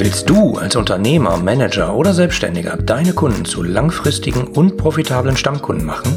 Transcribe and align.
Willst 0.00 0.30
du 0.30 0.56
als 0.56 0.76
Unternehmer, 0.76 1.36
Manager 1.38 1.92
oder 1.96 2.14
Selbstständiger 2.14 2.76
deine 2.76 3.12
Kunden 3.12 3.44
zu 3.44 3.64
langfristigen 3.64 4.46
und 4.46 4.76
profitablen 4.76 5.36
Stammkunden 5.36 5.84
machen? 5.84 6.16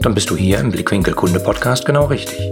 Dann 0.00 0.14
bist 0.14 0.30
du 0.30 0.36
hier 0.36 0.58
im 0.58 0.70
Blickwinkel 0.70 1.12
Kunde 1.12 1.38
Podcast 1.38 1.84
genau 1.84 2.06
richtig. 2.06 2.48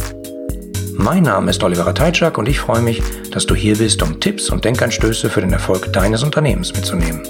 Mein 0.93 1.23
Name 1.23 1.53
ist 1.53 1.65
Oliver 1.65 1.95
Teitschak 1.95 2.37
und 2.37 2.51
ich 2.51 2.61
freue 2.61 2.83
mich, 2.83 3.03
dass 3.31 3.47
du 3.47 3.55
hier 3.55 3.79
bist, 3.79 4.03
um 4.03 4.21
Tipps 4.21 4.51
und 4.51 4.63
Denkanstöße 4.63 5.31
für 5.31 5.41
den 5.41 5.55
Erfolg 5.55 5.91
deines 5.91 6.23
Unternehmens 6.23 6.75
mitzunehmen. 6.75 7.23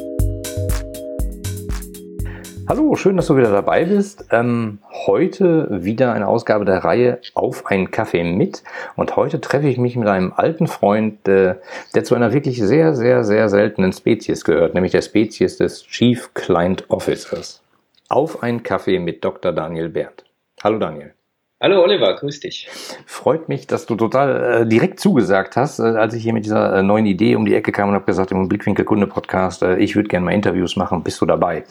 Hallo, 2.69 2.97
schön, 2.97 3.17
dass 3.17 3.29
du 3.29 3.37
wieder 3.37 3.53
dabei 3.53 3.85
bist. 3.85 4.25
Ähm, 4.33 4.81
heute 5.09 5.67
wieder 5.71 6.13
eine 6.13 6.29
Ausgabe 6.29 6.67
der 6.67 6.85
Reihe 6.85 7.19
Auf 7.35 7.67
einen 7.67 7.91
Kaffee 7.91 8.23
mit. 8.23 8.63
Und 8.95 9.17
heute 9.17 9.41
treffe 9.41 9.67
ich 9.67 9.79
mich 9.79 9.97
mit 9.97 10.07
einem 10.07 10.33
alten 10.37 10.69
Freund, 10.69 11.27
äh, 11.27 11.57
der 11.95 12.05
zu 12.05 12.15
einer 12.15 12.33
wirklich 12.33 12.59
sehr, 12.63 12.95
sehr, 12.95 13.25
sehr 13.25 13.49
seltenen 13.49 13.93
Spezies 13.93 14.45
gehört, 14.45 14.75
nämlich 14.75 14.93
der 14.93 15.03
Spezies 15.03 15.57
des 15.57 15.83
Chief 15.83 16.33
Client 16.35 16.85
Officers. 16.91 17.63
Auf 18.09 18.43
einen 18.43 18.63
Kaffee 18.63 18.99
mit 19.01 19.25
Dr. 19.25 19.53
Daniel 19.53 19.89
Bert. 19.89 20.25
Hallo 20.63 20.79
Daniel. 20.79 21.18
Hallo 21.61 21.83
Oliver, 21.83 22.15
grüß 22.15 22.39
dich. 22.39 22.69
Freut 23.05 23.49
mich, 23.49 23.67
dass 23.67 23.85
du 23.85 23.97
total 23.97 24.63
äh, 24.63 24.67
direkt 24.67 25.01
zugesagt 25.01 25.57
hast, 25.57 25.81
äh, 25.81 25.83
als 25.83 26.15
ich 26.15 26.23
hier 26.23 26.33
mit 26.33 26.45
dieser 26.45 26.77
äh, 26.77 26.83
neuen 26.85 27.05
Idee 27.05 27.35
um 27.35 27.45
die 27.45 27.55
Ecke 27.57 27.73
kam 27.73 27.89
und 27.89 27.97
habe 27.97 28.05
gesagt, 28.05 28.31
im 28.31 28.49
Blickwinkel 28.49 28.85
Kunde 28.85 29.09
Podcast, 29.09 29.65
äh, 29.65 29.77
ich 29.79 29.97
würde 29.97 30.09
gerne 30.09 30.25
mal 30.25 30.35
Interviews 30.35 30.77
machen, 30.77 31.03
bist 31.03 31.21
du 31.21 31.27
dabei? 31.27 31.65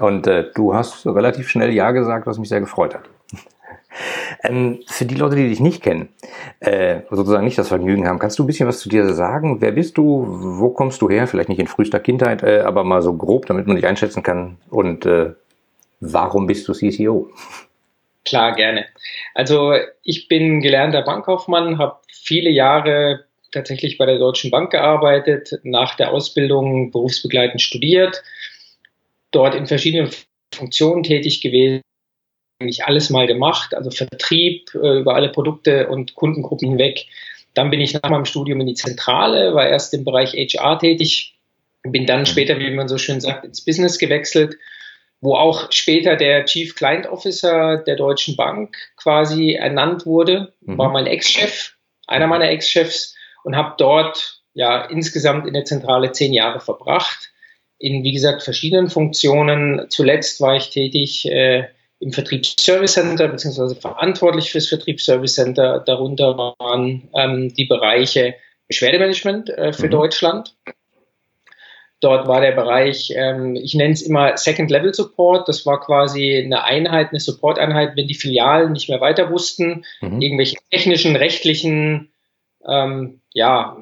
Und 0.00 0.26
äh, 0.26 0.50
du 0.56 0.74
hast 0.74 1.06
relativ 1.06 1.48
schnell 1.48 1.72
Ja 1.72 1.92
gesagt, 1.92 2.26
was 2.26 2.40
mich 2.40 2.48
sehr 2.48 2.58
gefreut 2.58 2.96
hat. 2.96 3.08
ähm, 4.42 4.80
für 4.88 5.04
die 5.04 5.14
Leute, 5.14 5.36
die 5.36 5.48
dich 5.48 5.60
nicht 5.60 5.84
kennen, 5.84 6.08
äh, 6.58 7.02
sozusagen 7.08 7.44
nicht 7.44 7.58
das 7.58 7.68
Vergnügen 7.68 8.08
haben, 8.08 8.18
kannst 8.18 8.40
du 8.40 8.42
ein 8.42 8.48
bisschen 8.48 8.66
was 8.66 8.80
zu 8.80 8.88
dir 8.88 9.08
sagen? 9.14 9.60
Wer 9.60 9.70
bist 9.70 9.98
du? 9.98 10.26
Wo 10.26 10.70
kommst 10.70 11.00
du 11.00 11.08
her? 11.08 11.28
Vielleicht 11.28 11.48
nicht 11.48 11.60
in 11.60 11.68
frühester 11.68 12.00
Kindheit, 12.00 12.42
aber 12.42 12.82
mal 12.82 13.02
so 13.02 13.12
grob, 13.12 13.46
damit 13.46 13.68
man 13.68 13.76
dich 13.76 13.86
einschätzen 13.86 14.24
kann. 14.24 14.56
Und 14.68 15.08
warum 16.00 16.46
bist 16.48 16.66
du 16.66 16.72
CCO? 16.72 17.30
Klar, 18.24 18.54
gerne. 18.54 18.86
Also 19.34 19.74
ich 20.02 20.28
bin 20.28 20.60
gelernter 20.60 21.02
Bankkaufmann, 21.02 21.78
habe 21.78 22.00
viele 22.12 22.50
Jahre 22.50 23.24
tatsächlich 23.52 23.96
bei 23.96 24.06
der 24.06 24.18
Deutschen 24.18 24.50
Bank 24.50 24.70
gearbeitet, 24.70 25.58
nach 25.62 25.94
der 25.94 26.12
Ausbildung 26.12 26.90
berufsbegleitend 26.90 27.62
studiert, 27.62 28.22
dort 29.30 29.54
in 29.54 29.66
verschiedenen 29.66 30.10
Funktionen 30.54 31.02
tätig 31.02 31.40
gewesen, 31.40 31.82
eigentlich 32.60 32.84
alles 32.84 33.10
mal 33.10 33.26
gemacht, 33.26 33.74
also 33.74 33.90
Vertrieb 33.90 34.74
äh, 34.74 34.98
über 35.00 35.14
alle 35.14 35.30
Produkte 35.30 35.88
und 35.88 36.14
Kundengruppen 36.14 36.68
hinweg. 36.68 37.06
Dann 37.54 37.70
bin 37.70 37.80
ich 37.80 37.94
nach 37.94 38.10
meinem 38.10 38.24
Studium 38.24 38.60
in 38.60 38.66
die 38.66 38.74
Zentrale, 38.74 39.54
war 39.54 39.68
erst 39.68 39.94
im 39.94 40.04
Bereich 40.04 40.32
HR 40.34 40.78
tätig, 40.78 41.34
bin 41.82 42.06
dann 42.06 42.26
später, 42.26 42.58
wie 42.58 42.70
man 42.70 42.88
so 42.88 42.98
schön 42.98 43.20
sagt, 43.20 43.44
ins 43.44 43.64
Business 43.64 43.98
gewechselt 43.98 44.56
wo 45.20 45.34
auch 45.34 45.72
später 45.72 46.16
der 46.16 46.44
Chief 46.44 46.74
Client 46.74 47.06
Officer 47.06 47.78
der 47.78 47.96
Deutschen 47.96 48.36
Bank 48.36 48.76
quasi 48.96 49.52
ernannt 49.52 50.06
wurde, 50.06 50.52
mhm. 50.60 50.78
war 50.78 50.90
mein 50.90 51.06
Ex-Chef, 51.06 51.72
einer 52.06 52.26
meiner 52.26 52.50
Ex-Chefs 52.50 53.16
und 53.44 53.56
habe 53.56 53.74
dort 53.78 54.42
ja 54.54 54.84
insgesamt 54.84 55.46
in 55.46 55.54
der 55.54 55.64
Zentrale 55.64 56.12
zehn 56.12 56.32
Jahre 56.32 56.60
verbracht, 56.60 57.30
in 57.78 58.02
wie 58.04 58.12
gesagt 58.12 58.42
verschiedenen 58.42 58.90
Funktionen. 58.90 59.86
Zuletzt 59.88 60.40
war 60.40 60.56
ich 60.56 60.70
tätig 60.70 61.26
äh, 61.30 61.68
im 62.00 62.12
Vertriebsservice 62.12 62.94
Center 62.94 63.28
beziehungsweise 63.28 63.74
verantwortlich 63.74 64.50
fürs 64.50 64.68
Vertriebsservice 64.68 65.34
Center. 65.34 65.82
Darunter 65.84 66.36
waren 66.36 67.08
ähm, 67.14 67.52
die 67.54 67.64
Bereiche 67.64 68.34
Beschwerdemanagement 68.68 69.50
äh, 69.50 69.72
für 69.72 69.86
mhm. 69.86 69.92
Deutschland, 69.92 70.54
Dort 72.00 72.28
war 72.28 72.40
der 72.40 72.52
Bereich, 72.52 73.12
ähm, 73.16 73.56
ich 73.56 73.74
nenne 73.74 73.92
es 73.92 74.02
immer 74.02 74.36
Second 74.36 74.70
Level 74.70 74.94
Support. 74.94 75.48
Das 75.48 75.66
war 75.66 75.80
quasi 75.80 76.36
eine 76.36 76.62
Einheit, 76.62 77.08
eine 77.10 77.18
Support-Einheit, 77.18 77.96
wenn 77.96 78.06
die 78.06 78.14
Filialen 78.14 78.72
nicht 78.72 78.88
mehr 78.88 79.00
weiter 79.00 79.30
wussten, 79.30 79.84
mhm. 80.00 80.20
irgendwelche 80.20 80.56
technischen, 80.70 81.16
rechtlichen 81.16 82.12
ähm, 82.64 83.20
ja, 83.32 83.76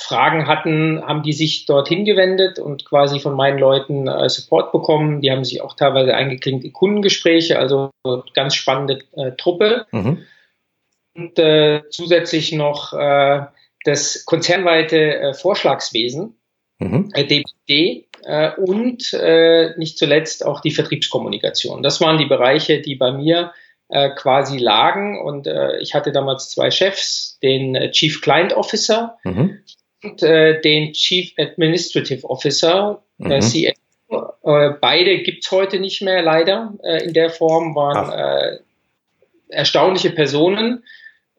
Fragen 0.00 0.48
hatten, 0.48 1.00
haben 1.04 1.22
die 1.22 1.32
sich 1.32 1.66
dorthin 1.66 2.04
gewendet 2.04 2.58
und 2.58 2.84
quasi 2.84 3.20
von 3.20 3.34
meinen 3.34 3.58
Leuten 3.58 4.08
äh, 4.08 4.28
Support 4.28 4.72
bekommen. 4.72 5.20
Die 5.20 5.30
haben 5.30 5.44
sich 5.44 5.60
auch 5.60 5.74
teilweise 5.74 6.14
eingeklinkt 6.14 6.64
in 6.64 6.72
Kundengespräche, 6.72 7.58
also 7.58 7.90
ganz 8.34 8.54
spannende 8.54 9.00
äh, 9.16 9.32
Truppe. 9.32 9.86
Mhm. 9.92 10.24
Und 11.14 11.38
äh, 11.38 11.82
zusätzlich 11.90 12.52
noch 12.52 12.92
äh, 12.94 13.46
das 13.84 14.24
konzernweite 14.24 15.18
äh, 15.18 15.34
Vorschlagswesen 15.34 16.34
mhm. 16.78 17.10
äh, 17.14 17.24
DPD 17.24 18.06
äh, 18.24 18.52
und 18.56 19.12
äh, 19.12 19.76
nicht 19.76 19.98
zuletzt 19.98 20.44
auch 20.44 20.60
die 20.60 20.70
Vertriebskommunikation. 20.70 21.82
Das 21.82 22.00
waren 22.00 22.18
die 22.18 22.26
Bereiche, 22.26 22.80
die 22.80 22.94
bei 22.94 23.12
mir 23.12 23.52
äh, 23.88 24.10
quasi 24.10 24.58
lagen 24.58 25.20
und 25.20 25.46
äh, 25.46 25.78
ich 25.78 25.94
hatte 25.94 26.12
damals 26.12 26.50
zwei 26.50 26.70
Chefs, 26.70 27.38
den 27.42 27.74
äh, 27.74 27.90
Chief 27.90 28.20
Client 28.20 28.52
Officer 28.52 29.16
mhm. 29.24 29.58
und 30.02 30.22
äh, 30.22 30.60
den 30.60 30.92
Chief 30.92 31.32
Administrative 31.38 32.28
Officer, 32.28 33.02
äh, 33.18 33.36
mhm. 33.36 33.40
CFO. 33.40 34.32
Äh, 34.42 34.74
beide 34.80 35.22
gibt's 35.22 35.50
heute 35.50 35.80
nicht 35.80 36.02
mehr 36.02 36.22
leider 36.22 36.74
äh, 36.82 37.04
in 37.04 37.14
der 37.14 37.30
Form, 37.30 37.74
waren 37.74 38.12
äh, 38.12 38.58
erstaunliche 39.48 40.10
Personen, 40.10 40.84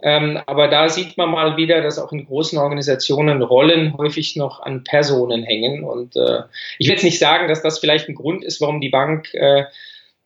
ähm, 0.01 0.39
aber 0.45 0.69
da 0.69 0.87
sieht 0.87 1.17
man 1.17 1.29
mal 1.29 1.57
wieder, 1.57 1.81
dass 1.81 1.99
auch 1.99 2.11
in 2.11 2.25
großen 2.25 2.57
Organisationen 2.57 3.41
Rollen 3.41 3.97
häufig 3.97 4.35
noch 4.35 4.61
an 4.61 4.83
Personen 4.83 5.43
hängen. 5.43 5.83
Und 5.83 6.15
äh, 6.15 6.43
ich 6.77 6.87
will 6.87 6.93
jetzt 6.93 7.03
nicht 7.03 7.19
sagen, 7.19 7.49
dass 7.49 7.61
das 7.61 7.79
vielleicht 7.79 8.07
ein 8.07 8.15
Grund 8.15 8.43
ist, 8.43 8.61
warum 8.61 8.79
die 8.79 8.89
Bank 8.89 9.33
äh, 9.33 9.65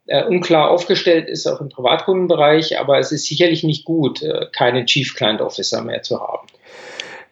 äh, 0.06 0.24
unklar 0.26 0.70
aufgestellt 0.70 1.28
ist, 1.28 1.48
auch 1.48 1.62
im 1.62 1.70
Privatkundenbereich, 1.70 2.80
aber 2.80 3.00
es 3.00 3.12
ist 3.12 3.26
sicherlich 3.26 3.64
nicht 3.64 3.86
gut, 3.86 4.22
äh, 4.22 4.48
keinen 4.52 4.86
Chief 4.86 5.16
Client 5.16 5.42
Officer 5.42 5.82
mehr 5.82 6.04
zu 6.04 6.20
haben. 6.20 6.48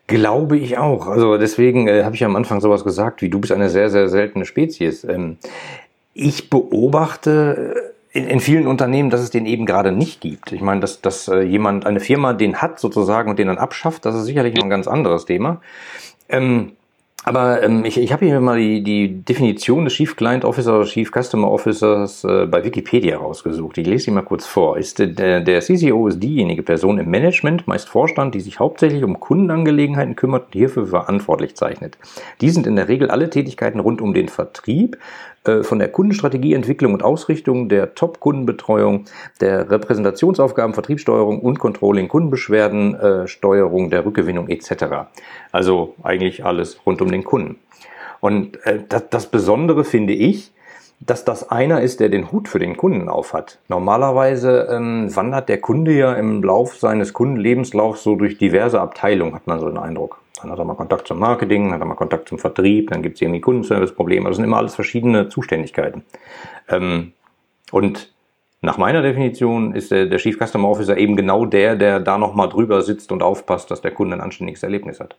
Glaube 0.07 0.57
ich 0.57 0.77
auch. 0.77 1.07
Also 1.07 1.37
deswegen 1.37 1.87
äh, 1.87 2.03
habe 2.03 2.15
ich 2.15 2.23
am 2.23 2.35
Anfang 2.35 2.59
sowas 2.59 2.83
gesagt, 2.83 3.21
wie 3.21 3.29
du 3.29 3.39
bist 3.39 3.53
eine 3.53 3.69
sehr, 3.69 3.89
sehr 3.89 4.09
seltene 4.09 4.45
Spezies. 4.45 5.03
Ähm, 5.03 5.37
ich 6.13 6.49
beobachte 6.49 7.80
in, 8.13 8.27
in 8.27 8.39
vielen 8.39 8.67
Unternehmen, 8.67 9.09
dass 9.09 9.21
es 9.21 9.29
den 9.29 9.45
eben 9.45 9.65
gerade 9.65 9.91
nicht 9.91 10.21
gibt. 10.21 10.51
Ich 10.51 10.61
meine, 10.61 10.81
dass, 10.81 11.01
dass 11.01 11.27
äh, 11.27 11.41
jemand, 11.41 11.85
eine 11.85 11.99
Firma 11.99 12.33
den 12.33 12.61
hat 12.61 12.79
sozusagen 12.79 13.29
und 13.29 13.39
den 13.39 13.47
dann 13.47 13.57
abschafft, 13.57 14.05
das 14.05 14.15
ist 14.15 14.25
sicherlich 14.25 14.55
noch 14.55 14.63
ein 14.63 14.69
ganz 14.69 14.87
anderes 14.87 15.25
Thema. 15.25 15.61
Ähm, 16.29 16.73
aber 17.23 17.61
ähm, 17.61 17.85
ich, 17.85 17.99
ich 17.99 18.11
habe 18.11 18.25
hier 18.25 18.39
mal 18.39 18.57
die, 18.57 18.81
die 18.81 19.21
Definition 19.21 19.83
des 19.85 19.93
Chief 19.93 20.15
Client 20.15 20.43
Officer 20.43 20.77
oder 20.77 20.87
Chief 20.87 21.11
Customer 21.11 21.51
Officers 21.51 22.23
äh, 22.23 22.47
bei 22.47 22.63
Wikipedia 22.63 23.17
rausgesucht. 23.17 23.77
Ich 23.77 23.85
lese 23.85 24.05
sie 24.05 24.11
mal 24.11 24.23
kurz 24.23 24.47
vor. 24.47 24.77
Ist, 24.77 24.99
äh, 24.99 25.07
der, 25.07 25.39
der 25.39 25.61
CCO 25.61 26.07
ist 26.07 26.19
diejenige 26.19 26.63
Person 26.63 26.97
im 26.97 27.11
Management, 27.11 27.67
meist 27.67 27.89
Vorstand, 27.89 28.33
die 28.33 28.39
sich 28.39 28.59
hauptsächlich 28.59 29.03
um 29.03 29.19
Kundenangelegenheiten 29.19 30.15
kümmert 30.15 30.47
und 30.47 30.53
hierfür 30.53 30.87
verantwortlich 30.87 31.55
zeichnet. 31.55 31.95
Die 32.41 32.49
sind 32.49 32.65
in 32.65 32.75
der 32.75 32.87
Regel 32.87 33.11
alle 33.11 33.29
Tätigkeiten 33.29 33.79
rund 33.79 34.01
um 34.01 34.15
den 34.15 34.27
Vertrieb, 34.27 34.97
von 35.63 35.79
der 35.79 35.89
Kundenstrategieentwicklung 35.89 36.93
und 36.93 37.03
Ausrichtung, 37.03 37.67
der 37.67 37.95
Top-Kundenbetreuung, 37.95 39.05
der 39.39 39.71
Repräsentationsaufgaben, 39.71 40.73
Vertriebssteuerung 40.73 41.39
und 41.39 41.57
Controlling, 41.57 42.07
Kundenbeschwerden, 42.07 42.95
äh, 42.95 43.27
Steuerung 43.27 43.89
der 43.89 44.05
Rückgewinnung 44.05 44.49
etc. 44.49 45.09
Also 45.51 45.95
eigentlich 46.03 46.45
alles 46.45 46.85
rund 46.85 47.01
um 47.01 47.11
den 47.11 47.23
Kunden. 47.23 47.57
Und 48.19 48.63
äh, 48.65 48.79
das, 48.87 49.09
das 49.09 49.25
Besondere 49.31 49.83
finde 49.83 50.13
ich, 50.13 50.51
dass 51.01 51.25
das 51.25 51.49
einer 51.49 51.81
ist, 51.81 51.99
der 51.99 52.09
den 52.09 52.31
Hut 52.31 52.47
für 52.47 52.59
den 52.59 52.77
Kunden 52.77 53.09
aufhat. 53.09 53.57
Normalerweise 53.67 54.67
ähm, 54.71 55.13
wandert 55.15 55.49
der 55.49 55.59
Kunde 55.59 55.93
ja 55.93 56.13
im 56.13 56.43
Lauf 56.43 56.77
seines 56.77 57.13
Kundenlebenslaufs 57.13 58.03
so 58.03 58.15
durch 58.15 58.37
diverse 58.37 58.79
Abteilungen, 58.79 59.33
hat 59.33 59.47
man 59.47 59.59
so 59.59 59.67
den 59.67 59.77
Eindruck. 59.77 60.21
Dann 60.41 60.51
hat 60.51 60.59
er 60.59 60.65
mal 60.65 60.75
Kontakt 60.75 61.07
zum 61.07 61.19
Marketing, 61.19 61.73
hat 61.73 61.79
er 61.81 61.85
mal 61.85 61.95
Kontakt 61.95 62.29
zum 62.29 62.39
Vertrieb, 62.39 62.89
dann 62.91 63.01
gibt 63.01 63.15
es 63.15 63.21
irgendwie 63.21 63.41
Kundenservice-Probleme. 63.41 64.27
Das 64.27 64.37
sind 64.37 64.45
immer 64.45 64.57
alles 64.57 64.75
verschiedene 64.75 65.29
Zuständigkeiten. 65.29 66.03
Ähm, 66.69 67.13
und 67.71 68.11
nach 68.61 68.77
meiner 68.77 69.01
Definition 69.01 69.73
ist 69.73 69.89
der, 69.91 70.05
der 70.05 70.19
Chief 70.19 70.37
Customer 70.37 70.69
Officer 70.69 70.97
eben 70.97 71.15
genau 71.15 71.45
der, 71.45 71.75
der 71.75 71.99
da 71.99 72.19
nochmal 72.19 72.49
drüber 72.49 72.81
sitzt 72.83 73.11
und 73.11 73.23
aufpasst, 73.23 73.71
dass 73.71 73.81
der 73.81 73.91
Kunde 73.91 74.15
ein 74.15 74.21
anständiges 74.21 74.61
Erlebnis 74.61 74.99
hat. 74.99 75.15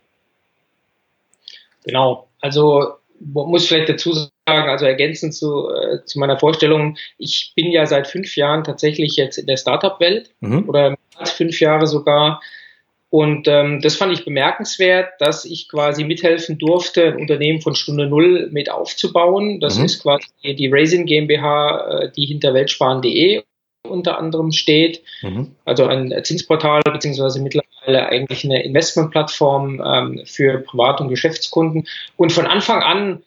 Genau. 1.85 2.29
Also 2.41 2.95
muss 3.21 3.67
vielleicht 3.67 3.89
dazu 3.89 4.13
sagen, 4.13 4.32
also 4.45 4.87
ergänzend 4.87 5.35
zu, 5.35 5.69
äh, 5.71 6.05
zu 6.05 6.19
meiner 6.19 6.39
Vorstellung, 6.39 6.97
ich 7.19 7.53
bin 7.55 7.71
ja 7.71 7.87
seit 7.87 8.07
fünf 8.07 8.37
Jahren 8.37 8.65
tatsächlich 8.65 9.17
jetzt 9.17 9.39
in 9.39 9.47
der 9.47 9.57
Startup-Welt 9.57 10.31
mhm. 10.41 10.69
oder 10.69 10.97
als 11.17 11.31
fünf 11.31 11.61
Jahre 11.61 11.87
sogar 11.87 12.41
und 13.13 13.47
ähm, 13.47 13.83
das 13.83 13.97
fand 13.97 14.15
ich 14.15 14.25
bemerkenswert, 14.25 15.21
dass 15.21 15.45
ich 15.45 15.69
quasi 15.69 16.03
mithelfen 16.03 16.57
durfte, 16.57 17.09
ein 17.09 17.19
Unternehmen 17.19 17.61
von 17.61 17.75
Stunde 17.75 18.07
Null 18.07 18.49
mit 18.53 18.71
aufzubauen. 18.71 19.61
Das 19.61 19.79
mhm. 19.79 19.85
ist 19.85 20.03
quasi 20.03 20.29
die 20.43 20.71
Raisin 20.73 21.05
GmbH, 21.05 22.05
äh, 22.05 22.11
die 22.11 22.25
hinter 22.25 22.55
weltsparen.de 22.55 23.43
unter 23.87 24.17
anderem 24.17 24.51
steht, 24.51 25.03
mhm. 25.21 25.57
also 25.67 25.85
ein 25.85 26.15
Zinsportal 26.25 26.81
beziehungsweise 26.85 27.43
mittlerweile 27.43 28.07
eigentlich 28.07 28.45
eine 28.47 28.65
Investmentplattform 28.65 29.83
ähm, 29.85 30.23
für 30.25 30.61
Privat- 30.61 31.03
und 31.03 31.09
Geschäftskunden. 31.09 31.87
Und 32.17 32.33
von 32.33 32.47
Anfang 32.47 32.81
an 32.81 33.23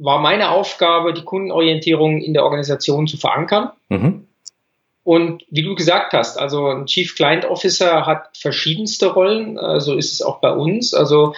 war 0.00 0.18
meine 0.18 0.50
Aufgabe, 0.50 1.12
die 1.12 1.24
Kundenorientierung 1.24 2.20
in 2.22 2.32
der 2.32 2.44
Organisation 2.44 3.06
zu 3.06 3.18
verankern. 3.18 3.70
Mhm. 3.88 4.26
Und 5.02 5.44
wie 5.50 5.62
du 5.62 5.74
gesagt 5.74 6.12
hast, 6.12 6.38
also 6.38 6.68
ein 6.68 6.86
Chief 6.86 7.14
Client 7.14 7.44
Officer 7.44 8.06
hat 8.06 8.36
verschiedenste 8.36 9.12
Rollen, 9.12 9.56
so 9.56 9.60
also 9.60 9.96
ist 9.96 10.12
es 10.12 10.22
auch 10.22 10.40
bei 10.40 10.52
uns. 10.52 10.94
Also 10.94 11.34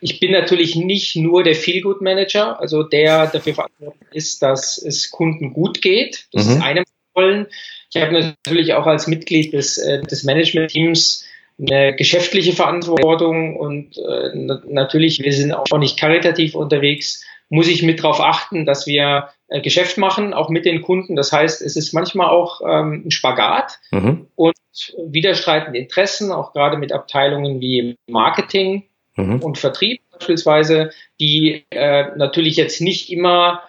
ich 0.00 0.20
bin 0.20 0.32
natürlich 0.32 0.76
nicht 0.76 1.16
nur 1.16 1.42
der 1.42 1.54
Feel-Good 1.54 2.00
Manager, 2.00 2.60
also 2.60 2.82
der 2.82 3.28
dafür 3.28 3.54
verantwortlich 3.54 4.08
ist, 4.12 4.42
dass 4.42 4.78
es 4.78 5.10
Kunden 5.10 5.52
gut 5.52 5.80
geht. 5.80 6.26
Das 6.32 6.46
mhm. 6.46 6.52
ist 6.52 6.62
eine 6.62 6.84
Rollen. 7.16 7.46
Ich 7.94 8.00
habe 8.00 8.12
natürlich 8.12 8.74
auch 8.74 8.86
als 8.86 9.06
Mitglied 9.06 9.52
des, 9.52 9.78
äh, 9.78 10.02
des 10.02 10.24
Management-Teams 10.24 11.24
eine 11.60 11.94
geschäftliche 11.94 12.54
Verantwortung 12.54 13.56
und 13.56 13.96
äh, 13.98 14.30
natürlich, 14.66 15.20
wir 15.20 15.32
sind 15.32 15.52
auch 15.52 15.78
nicht 15.78 15.98
karitativ 15.98 16.54
unterwegs, 16.54 17.24
muss 17.52 17.68
ich 17.68 17.82
mit 17.82 18.02
darauf 18.02 18.18
achten, 18.20 18.64
dass 18.64 18.86
wir 18.86 19.28
äh, 19.48 19.60
Geschäft 19.60 19.98
machen, 19.98 20.32
auch 20.32 20.48
mit 20.48 20.64
den 20.64 20.80
Kunden. 20.80 21.16
Das 21.16 21.32
heißt, 21.32 21.60
es 21.60 21.76
ist 21.76 21.92
manchmal 21.92 22.30
auch 22.30 22.62
ähm, 22.66 23.02
ein 23.04 23.10
Spagat 23.10 23.78
mhm. 23.90 24.26
und 24.36 24.56
widerstreitende 24.96 25.78
Interessen, 25.78 26.32
auch 26.32 26.54
gerade 26.54 26.78
mit 26.78 26.92
Abteilungen 26.92 27.60
wie 27.60 27.98
Marketing 28.08 28.84
mhm. 29.16 29.40
und 29.40 29.58
Vertrieb 29.58 30.00
beispielsweise, 30.12 30.92
die 31.20 31.66
äh, 31.68 32.16
natürlich 32.16 32.56
jetzt 32.56 32.80
nicht 32.80 33.12
immer 33.12 33.62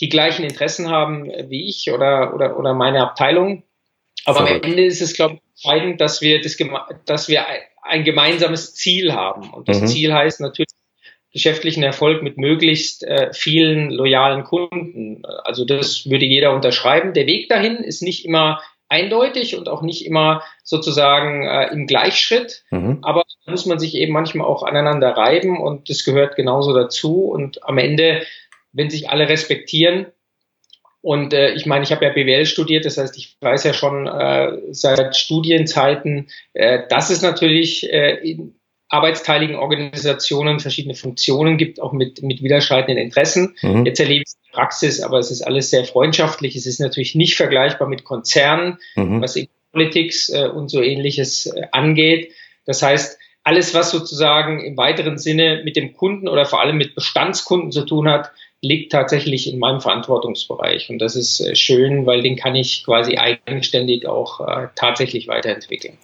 die 0.00 0.08
gleichen 0.08 0.44
Interessen 0.44 0.90
haben 0.90 1.30
wie 1.48 1.68
ich 1.68 1.92
oder, 1.92 2.34
oder, 2.34 2.58
oder 2.58 2.74
meine 2.74 3.02
Abteilung. 3.02 3.62
Aber 4.24 4.46
Verrückt. 4.46 4.64
am 4.64 4.70
Ende 4.72 4.84
ist 4.84 5.00
es, 5.00 5.14
glaube 5.14 5.34
ich, 5.34 5.40
entscheidend, 5.64 6.00
dass 6.00 6.22
wir, 6.22 6.40
das, 6.40 6.56
dass 7.06 7.28
wir 7.28 7.44
ein 7.82 8.02
gemeinsames 8.02 8.74
Ziel 8.74 9.12
haben. 9.12 9.50
Und 9.50 9.68
das 9.68 9.80
mhm. 9.80 9.86
Ziel 9.86 10.12
heißt 10.12 10.40
natürlich 10.40 10.70
geschäftlichen 11.32 11.82
Erfolg 11.82 12.22
mit 12.22 12.36
möglichst 12.36 13.04
äh, 13.04 13.30
vielen 13.32 13.90
loyalen 13.90 14.44
Kunden. 14.44 15.22
Also 15.44 15.64
das 15.64 16.08
würde 16.08 16.26
jeder 16.26 16.52
unterschreiben. 16.52 17.14
Der 17.14 17.26
Weg 17.26 17.48
dahin 17.48 17.76
ist 17.76 18.02
nicht 18.02 18.24
immer 18.24 18.60
eindeutig 18.88 19.56
und 19.56 19.68
auch 19.68 19.80
nicht 19.80 20.04
immer 20.04 20.42
sozusagen 20.62 21.46
äh, 21.46 21.72
im 21.72 21.86
Gleichschritt. 21.86 22.64
Mhm. 22.70 22.98
Aber 23.02 23.24
muss 23.46 23.66
man 23.66 23.78
sich 23.78 23.94
eben 23.94 24.12
manchmal 24.12 24.46
auch 24.46 24.62
aneinander 24.62 25.10
reiben 25.10 25.60
und 25.60 25.88
das 25.88 26.04
gehört 26.04 26.36
genauso 26.36 26.74
dazu. 26.74 27.24
Und 27.24 27.64
am 27.64 27.78
Ende, 27.78 28.22
wenn 28.72 28.90
sich 28.90 29.10
alle 29.10 29.28
respektieren, 29.28 30.06
und 31.00 31.34
äh, 31.34 31.52
ich 31.54 31.66
meine, 31.66 31.82
ich 31.82 31.90
habe 31.90 32.04
ja 32.04 32.12
BWL 32.12 32.46
studiert, 32.46 32.84
das 32.84 32.96
heißt, 32.96 33.18
ich 33.18 33.36
weiß 33.40 33.64
ja 33.64 33.74
schon 33.74 34.06
äh, 34.06 34.58
seit 34.70 35.16
Studienzeiten, 35.16 36.28
äh, 36.52 36.86
dass 36.88 37.10
es 37.10 37.22
natürlich 37.22 37.92
äh, 37.92 38.18
in 38.18 38.54
arbeitsteiligen 38.92 39.56
Organisationen 39.56 40.60
verschiedene 40.60 40.94
Funktionen 40.94 41.56
gibt, 41.56 41.80
auch 41.80 41.92
mit, 41.92 42.22
mit 42.22 42.42
widerstreitenden 42.42 43.02
Interessen. 43.02 43.56
Mhm. 43.62 43.86
Jetzt 43.86 44.00
erlebe 44.00 44.22
ich 44.22 44.28
es 44.28 44.34
in 44.34 44.40
der 44.52 44.58
Praxis, 44.58 45.00
aber 45.00 45.18
es 45.18 45.30
ist 45.30 45.42
alles 45.42 45.70
sehr 45.70 45.84
freundschaftlich. 45.84 46.56
Es 46.56 46.66
ist 46.66 46.78
natürlich 46.78 47.14
nicht 47.14 47.36
vergleichbar 47.36 47.88
mit 47.88 48.04
Konzernen, 48.04 48.78
mhm. 48.94 49.22
was 49.22 49.38
Politics 49.72 50.28
äh, 50.28 50.46
und 50.46 50.68
so 50.68 50.82
ähnliches 50.82 51.46
äh, 51.46 51.62
angeht. 51.72 52.32
Das 52.66 52.82
heißt, 52.82 53.18
alles, 53.44 53.74
was 53.74 53.90
sozusagen 53.90 54.60
im 54.60 54.76
weiteren 54.76 55.18
Sinne 55.18 55.62
mit 55.64 55.74
dem 55.74 55.94
Kunden 55.94 56.28
oder 56.28 56.44
vor 56.44 56.60
allem 56.60 56.76
mit 56.76 56.94
Bestandskunden 56.94 57.72
zu 57.72 57.84
tun 57.84 58.08
hat, 58.08 58.30
liegt 58.62 58.92
tatsächlich 58.92 59.52
in 59.52 59.58
meinem 59.58 59.80
Verantwortungsbereich. 59.80 60.88
Und 60.88 61.00
das 61.00 61.16
ist 61.16 61.40
äh, 61.40 61.54
schön, 61.56 62.06
weil 62.06 62.22
den 62.22 62.36
kann 62.36 62.54
ich 62.54 62.84
quasi 62.84 63.18
eigenständig 63.18 64.06
auch 64.06 64.40
äh, 64.40 64.68
tatsächlich 64.76 65.26
weiterentwickeln. 65.28 65.98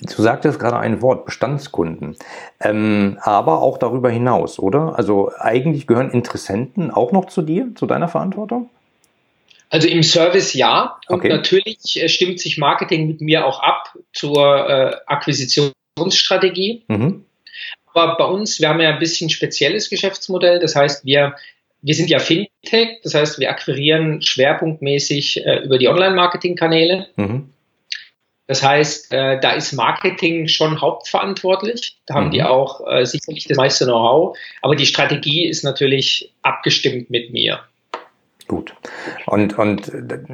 Du 0.00 0.22
sagtest 0.22 0.58
gerade 0.58 0.78
ein 0.78 1.02
Wort, 1.02 1.26
Bestandskunden. 1.26 2.16
Ähm, 2.60 3.18
aber 3.20 3.60
auch 3.60 3.76
darüber 3.76 4.08
hinaus, 4.08 4.58
oder? 4.58 4.96
Also 4.96 5.30
eigentlich 5.38 5.86
gehören 5.86 6.10
Interessenten 6.10 6.90
auch 6.90 7.12
noch 7.12 7.26
zu 7.26 7.42
dir, 7.42 7.72
zu 7.74 7.86
deiner 7.86 8.08
Verantwortung? 8.08 8.70
Also 9.68 9.88
im 9.88 10.02
Service 10.02 10.54
ja. 10.54 10.98
Und 11.08 11.16
okay. 11.16 11.28
natürlich 11.28 12.02
äh, 12.02 12.08
stimmt 12.08 12.40
sich 12.40 12.56
Marketing 12.56 13.08
mit 13.08 13.20
mir 13.20 13.44
auch 13.44 13.60
ab 13.60 13.94
zur 14.14 14.70
äh, 14.70 14.96
Akquisitionsstrategie. 15.06 16.84
Mhm. 16.88 17.24
Aber 17.92 18.16
bei 18.16 18.24
uns, 18.24 18.58
wir 18.60 18.68
haben 18.68 18.80
ja 18.80 18.90
ein 18.90 18.98
bisschen 18.98 19.30
spezielles 19.30 19.90
Geschäftsmodell. 19.90 20.60
Das 20.60 20.74
heißt, 20.74 21.04
wir 21.04 21.34
wir 21.84 21.94
sind 21.94 22.08
ja 22.08 22.18
Fintech, 22.18 23.00
das 23.02 23.14
heißt, 23.14 23.38
wir 23.38 23.50
akquirieren 23.50 24.22
schwerpunktmäßig 24.22 25.44
äh, 25.44 25.64
über 25.64 25.76
die 25.76 25.88
Online-Marketing-Kanäle. 25.88 27.08
Mhm. 27.16 27.50
Das 28.46 28.62
heißt, 28.62 29.12
äh, 29.12 29.38
da 29.38 29.52
ist 29.52 29.72
Marketing 29.74 30.48
schon 30.48 30.80
hauptverantwortlich. 30.80 31.98
Da 32.06 32.14
haben 32.14 32.28
mhm. 32.28 32.30
die 32.30 32.42
auch 32.42 32.80
äh, 32.86 33.04
sicherlich 33.04 33.46
das 33.48 33.58
meiste 33.58 33.84
Know-how. 33.84 34.36
Aber 34.62 34.76
die 34.76 34.86
Strategie 34.86 35.46
ist 35.46 35.62
natürlich 35.62 36.32
abgestimmt 36.40 37.10
mit 37.10 37.32
mir. 37.32 37.60
Gut. 38.48 38.74
Und, 39.26 39.58
und 39.58 39.92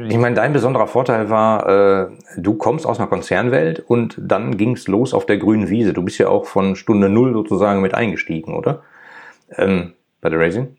ich 0.09 0.17
meine, 0.17 0.37
dein 0.37 0.53
besonderer 0.53 0.87
Vorteil 0.87 1.31
war, 1.31 2.11
äh, 2.11 2.17
du 2.37 2.55
kommst 2.55 2.87
aus 2.87 2.99
einer 2.99 3.09
Konzernwelt 3.09 3.81
und 3.81 4.17
dann 4.19 4.57
ging 4.57 4.75
es 4.75 4.87
los 4.87 5.15
auf 5.15 5.27
der 5.27 5.39
grünen 5.39 5.69
Wiese. 5.69 5.93
Du 5.93 6.03
bist 6.03 6.19
ja 6.19 6.29
auch 6.29 6.47
von 6.47 6.77
Stunde 6.77 7.09
Null 7.09 7.33
sozusagen 7.33 7.81
mit 7.81 7.95
eingestiegen, 7.95 8.55
oder? 8.55 8.83
Ähm, 9.57 9.95
bei 10.21 10.29
der 10.29 10.39
Racing? 10.39 10.77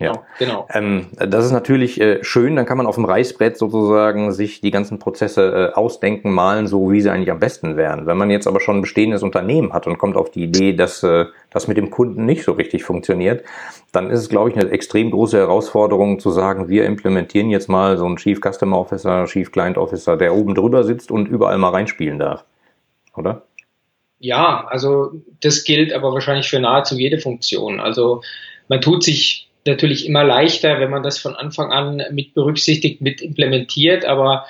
Ja, 0.00 0.06
ja, 0.06 0.22
genau. 0.40 0.66
Ähm, 0.72 1.06
das 1.14 1.44
ist 1.44 1.52
natürlich 1.52 2.00
äh, 2.00 2.24
schön, 2.24 2.56
dann 2.56 2.66
kann 2.66 2.76
man 2.76 2.86
auf 2.86 2.96
dem 2.96 3.04
Reißbrett 3.04 3.56
sozusagen 3.56 4.32
sich 4.32 4.60
die 4.60 4.72
ganzen 4.72 4.98
Prozesse 4.98 5.70
äh, 5.72 5.74
ausdenken, 5.74 6.32
malen, 6.32 6.66
so 6.66 6.90
wie 6.90 7.00
sie 7.00 7.10
eigentlich 7.10 7.30
am 7.30 7.38
besten 7.38 7.76
wären. 7.76 8.04
Wenn 8.04 8.16
man 8.16 8.28
jetzt 8.28 8.48
aber 8.48 8.60
schon 8.60 8.78
ein 8.78 8.80
bestehendes 8.82 9.22
Unternehmen 9.22 9.72
hat 9.72 9.86
und 9.86 9.96
kommt 9.96 10.16
auf 10.16 10.32
die 10.32 10.42
Idee, 10.42 10.72
dass 10.72 11.04
äh, 11.04 11.26
das 11.50 11.68
mit 11.68 11.76
dem 11.76 11.90
Kunden 11.90 12.24
nicht 12.24 12.42
so 12.42 12.52
richtig 12.52 12.82
funktioniert, 12.82 13.44
dann 13.92 14.10
ist 14.10 14.18
es, 14.18 14.28
glaube 14.28 14.50
ich, 14.50 14.56
eine 14.56 14.68
extrem 14.70 15.12
große 15.12 15.38
Herausforderung 15.38 16.18
zu 16.18 16.30
sagen, 16.30 16.68
wir 16.68 16.86
implementieren 16.86 17.50
jetzt 17.50 17.68
mal 17.68 17.96
so 17.96 18.04
einen 18.04 18.16
Chief 18.16 18.40
Customer 18.40 18.76
Officer, 18.76 19.26
Chief 19.26 19.52
Client 19.52 19.78
Officer, 19.78 20.16
der 20.16 20.34
oben 20.34 20.56
drüber 20.56 20.82
sitzt 20.82 21.12
und 21.12 21.28
überall 21.28 21.58
mal 21.58 21.70
reinspielen 21.70 22.18
darf. 22.18 22.44
Oder? 23.16 23.42
Ja, 24.18 24.66
also 24.68 25.12
das 25.40 25.62
gilt 25.62 25.92
aber 25.92 26.12
wahrscheinlich 26.12 26.50
für 26.50 26.58
nahezu 26.58 26.96
jede 26.96 27.20
Funktion. 27.20 27.78
Also 27.78 28.22
man 28.68 28.80
tut 28.80 29.04
sich 29.04 29.50
natürlich 29.66 30.06
immer 30.06 30.24
leichter, 30.24 30.80
wenn 30.80 30.90
man 30.90 31.02
das 31.02 31.18
von 31.18 31.34
Anfang 31.34 31.72
an 31.72 32.02
mit 32.12 32.34
berücksichtigt, 32.34 33.00
mit 33.00 33.20
implementiert. 33.20 34.04
Aber 34.04 34.46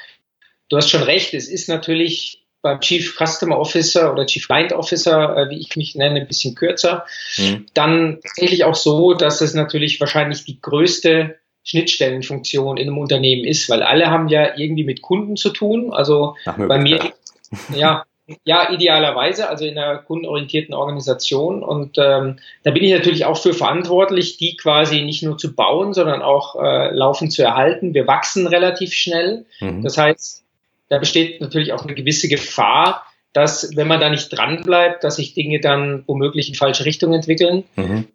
du 0.69 0.77
hast 0.77 0.91
schon 0.91 1.03
recht, 1.03 1.35
es 1.35 1.49
ist 1.49 1.69
natürlich 1.69 2.45
beim 2.63 2.81
Chief 2.81 3.17
Customer 3.17 3.59
Officer 3.59 4.11
oder 4.11 4.27
Chief 4.27 4.47
Client 4.47 4.73
Officer, 4.73 5.37
äh, 5.37 5.51
wie 5.51 5.61
ich 5.61 5.77
mich 5.77 5.95
nenne, 5.95 6.21
ein 6.21 6.27
bisschen 6.27 6.55
kürzer. 6.55 7.05
Mhm. 7.37 7.67
Dann 7.75 8.21
tatsächlich 8.23 8.65
auch 8.65 8.75
so, 8.75 9.13
dass 9.13 9.43
es 9.43 9.55
natürlich 9.55 10.01
wahrscheinlich 10.01 10.45
die 10.45 10.61
größte 10.61 11.37
Schnittstellenfunktion 11.63 12.77
in 12.77 12.89
einem 12.89 12.99
Unternehmen 12.99 13.45
ist, 13.45 13.69
weil 13.69 13.83
alle 13.83 14.11
haben 14.11 14.29
ja 14.29 14.57
irgendwie 14.57 14.85
mit 14.85 15.03
Kunden 15.03 15.37
zu 15.37 15.51
tun. 15.51 15.93
Also 15.93 16.37
bei 16.57 16.79
mir, 16.79 17.13
ja, 17.75 18.05
ja, 18.45 18.73
idealerweise, 18.73 19.49
also 19.49 19.65
in 19.65 19.77
einer 19.77 19.99
kundenorientierten 19.99 20.75
Organisation. 20.75 21.63
Und 21.63 21.99
ähm, 21.99 22.39
da 22.63 22.71
bin 22.71 22.85
ich 22.85 22.93
natürlich 22.93 23.25
auch 23.27 23.37
für 23.37 23.53
verantwortlich, 23.53 24.39
die 24.39 24.57
quasi 24.57 25.03
nicht 25.03 25.23
nur 25.23 25.37
zu 25.37 25.55
bauen, 25.55 25.93
sondern 25.93 26.23
auch 26.23 26.57
äh, 26.57 26.91
laufend 26.95 27.33
zu 27.33 27.43
erhalten. 27.43 27.93
Wir 27.93 28.07
wachsen 28.07 28.47
relativ 28.47 28.95
schnell. 28.95 29.45
Mhm. 29.61 29.83
Das 29.83 29.99
heißt, 29.99 30.43
da 30.89 30.99
besteht 30.99 31.41
natürlich 31.41 31.73
auch 31.73 31.85
eine 31.85 31.95
gewisse 31.95 32.29
Gefahr, 32.29 33.05
dass, 33.35 33.77
wenn 33.77 33.89
man 33.89 34.01
da 34.01 34.09
nicht 34.09 34.29
dran 34.29 34.63
bleibt, 34.63 35.05
dass 35.05 35.17
sich 35.17 35.35
Dinge 35.35 35.61
dann 35.61 36.05
womöglich 36.07 36.49
in 36.49 36.55
falsche 36.55 36.85
Richtung 36.85 37.13
entwickeln. 37.13 37.65
Mhm. 37.77 38.09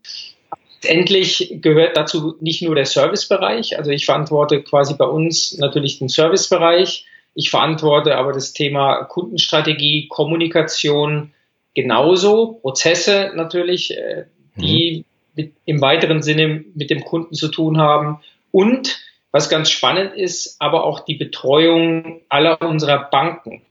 Letztendlich 0.81 1.57
gehört 1.61 1.97
dazu 1.97 2.37
nicht 2.39 2.61
nur 2.61 2.73
der 2.73 2.85
Servicebereich. 2.85 3.77
Also 3.77 3.91
ich 3.91 4.05
verantworte 4.05 4.63
quasi 4.63 4.95
bei 4.95 5.05
uns 5.05 5.57
natürlich 5.57 5.99
den 5.99 6.07
Servicebereich 6.07 7.05
ich 7.33 7.49
verantworte 7.49 8.17
aber 8.17 8.33
das 8.33 8.53
Thema 8.53 9.03
Kundenstrategie, 9.05 10.07
Kommunikation 10.07 11.33
genauso, 11.73 12.59
Prozesse 12.61 13.31
natürlich, 13.35 13.95
äh, 13.95 14.25
die 14.55 15.05
mhm. 15.05 15.05
mit, 15.35 15.53
im 15.65 15.81
weiteren 15.81 16.21
Sinne 16.21 16.65
mit 16.73 16.89
dem 16.89 17.03
Kunden 17.05 17.35
zu 17.35 17.49
tun 17.49 17.77
haben. 17.77 18.19
Und 18.51 18.99
was 19.31 19.49
ganz 19.49 19.69
spannend 19.69 20.13
ist, 20.15 20.57
aber 20.59 20.83
auch 20.85 21.01
die 21.01 21.15
Betreuung 21.15 22.21
aller 22.29 22.61
unserer 22.61 23.09
Banken. 23.09 23.61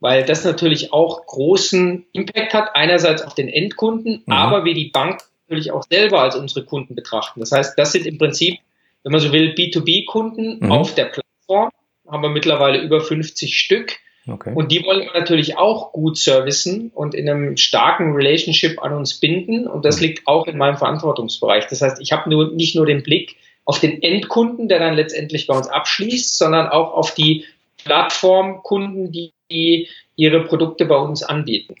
Weil 0.00 0.24
das 0.24 0.44
natürlich 0.44 0.92
auch 0.92 1.26
großen 1.26 2.06
Impact 2.12 2.54
hat, 2.54 2.74
einerseits 2.74 3.22
auf 3.22 3.34
den 3.34 3.48
Endkunden, 3.48 4.22
mhm. 4.26 4.32
aber 4.32 4.64
wir 4.64 4.74
die 4.74 4.90
Bank 4.90 5.20
natürlich 5.46 5.72
auch 5.72 5.84
selber 5.88 6.22
als 6.22 6.36
unsere 6.36 6.64
Kunden 6.64 6.94
betrachten. 6.94 7.40
Das 7.40 7.52
heißt, 7.52 7.78
das 7.78 7.92
sind 7.92 8.06
im 8.06 8.18
Prinzip, 8.18 8.58
wenn 9.02 9.12
man 9.12 9.20
so 9.20 9.32
will, 9.32 9.54
B2B-Kunden 9.54 10.58
mhm. 10.60 10.72
auf 10.72 10.94
der 10.94 11.06
Plattform 11.06 11.70
haben 12.10 12.22
wir 12.22 12.30
mittlerweile 12.30 12.78
über 12.80 13.00
50 13.00 13.56
Stück. 13.56 13.96
Okay. 14.28 14.52
Und 14.54 14.70
die 14.70 14.84
wollen 14.84 15.00
wir 15.00 15.18
natürlich 15.18 15.56
auch 15.56 15.92
gut 15.92 16.18
servicen 16.18 16.90
und 16.94 17.14
in 17.14 17.28
einem 17.28 17.56
starken 17.56 18.12
Relationship 18.12 18.82
an 18.82 18.92
uns 18.92 19.18
binden. 19.18 19.66
Und 19.66 19.84
das 19.84 20.00
liegt 20.00 20.26
auch 20.26 20.46
in 20.46 20.58
meinem 20.58 20.76
Verantwortungsbereich. 20.76 21.66
Das 21.68 21.80
heißt, 21.80 22.00
ich 22.00 22.12
habe 22.12 22.28
nur, 22.28 22.52
nicht 22.52 22.76
nur 22.76 22.86
den 22.86 23.02
Blick 23.02 23.36
auf 23.64 23.80
den 23.80 24.02
Endkunden, 24.02 24.68
der 24.68 24.78
dann 24.78 24.94
letztendlich 24.94 25.46
bei 25.46 25.56
uns 25.56 25.68
abschließt, 25.68 26.36
sondern 26.36 26.68
auch 26.68 26.92
auf 26.92 27.14
die 27.14 27.44
Plattformkunden, 27.84 29.10
die, 29.10 29.32
die 29.50 29.88
ihre 30.16 30.44
Produkte 30.44 30.84
bei 30.84 30.96
uns 30.96 31.22
anbieten. 31.22 31.74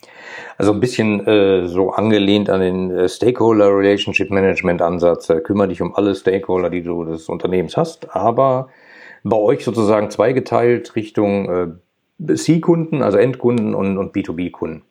Also 0.56 0.72
ein 0.72 0.80
bisschen 0.80 1.26
äh, 1.26 1.68
so 1.68 1.90
angelehnt 1.90 2.48
an 2.48 2.60
den 2.60 2.90
äh, 2.90 3.08
Stakeholder 3.08 3.76
Relationship 3.76 4.30
Management 4.30 4.80
Ansatz. 4.80 5.28
Äh, 5.28 5.40
kümmere 5.40 5.68
dich 5.68 5.82
um 5.82 5.94
alle 5.94 6.14
Stakeholder, 6.14 6.70
die 6.70 6.82
du 6.82 7.04
des 7.04 7.28
Unternehmens 7.28 7.76
hast, 7.76 8.14
aber 8.16 8.70
bei 9.22 9.36
euch 9.36 9.64
sozusagen 9.64 10.10
zweigeteilt 10.10 10.96
Richtung 10.96 11.78
äh, 12.20 12.34
C-Kunden, 12.34 13.02
also 13.02 13.18
Endkunden 13.18 13.74
und, 13.74 13.98
und 13.98 14.14
B2B-Kunden. 14.14 14.82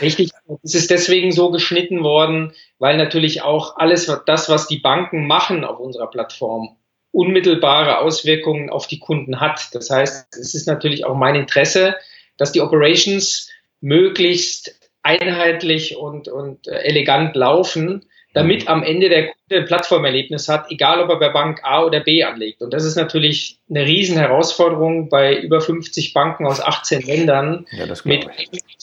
Richtig, 0.00 0.30
es 0.62 0.74
ist 0.74 0.90
deswegen 0.90 1.32
so 1.32 1.50
geschnitten 1.50 2.02
worden, 2.02 2.52
weil 2.78 2.96
natürlich 2.96 3.42
auch 3.42 3.76
alles 3.76 4.10
das, 4.26 4.48
was 4.48 4.66
die 4.66 4.78
Banken 4.78 5.26
machen 5.26 5.64
auf 5.64 5.78
unserer 5.80 6.10
Plattform, 6.10 6.76
unmittelbare 7.10 7.98
Auswirkungen 7.98 8.70
auf 8.70 8.86
die 8.86 8.98
Kunden 8.98 9.40
hat. 9.40 9.74
Das 9.74 9.90
heißt, 9.90 10.36
es 10.36 10.54
ist 10.54 10.66
natürlich 10.66 11.04
auch 11.04 11.16
mein 11.16 11.34
Interesse, 11.34 11.96
dass 12.36 12.52
die 12.52 12.60
Operations 12.60 13.50
möglichst 13.80 14.78
einheitlich 15.02 15.96
und, 15.96 16.28
und 16.28 16.68
äh, 16.68 16.78
elegant 16.82 17.34
laufen, 17.34 18.06
damit 18.32 18.68
am 18.68 18.82
Ende 18.82 19.08
der 19.08 19.26
Kunde 19.26 19.62
ein 19.62 19.66
Plattformerlebnis 19.66 20.48
hat, 20.48 20.70
egal 20.70 21.00
ob 21.00 21.10
er 21.10 21.18
bei 21.18 21.28
Bank 21.28 21.60
A 21.62 21.84
oder 21.84 22.00
B 22.00 22.24
anlegt. 22.24 22.62
Und 22.62 22.72
das 22.72 22.84
ist 22.84 22.96
natürlich 22.96 23.58
eine 23.68 23.84
riesen 23.84 24.16
Herausforderung 24.16 25.08
bei 25.08 25.36
über 25.36 25.60
50 25.60 26.14
Banken 26.14 26.46
aus 26.46 26.60
18 26.60 27.02
Ländern 27.02 27.66
ja, 27.72 27.86
mit 28.04 28.26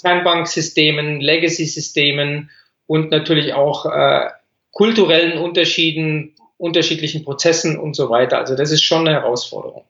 Kernbanksystemen, 0.02 1.20
Legacy-Systemen 1.20 2.52
und 2.86 3.12
natürlich 3.12 3.54
auch 3.54 3.86
äh, 3.86 4.30
kulturellen 4.72 5.40
Unterschieden, 5.40 6.36
unterschiedlichen 6.58 7.24
Prozessen 7.24 7.78
und 7.78 7.96
so 7.96 8.10
weiter. 8.10 8.38
Also 8.38 8.56
das 8.56 8.72
ist 8.72 8.84
schon 8.84 9.08
eine 9.08 9.22
Herausforderung. 9.22 9.86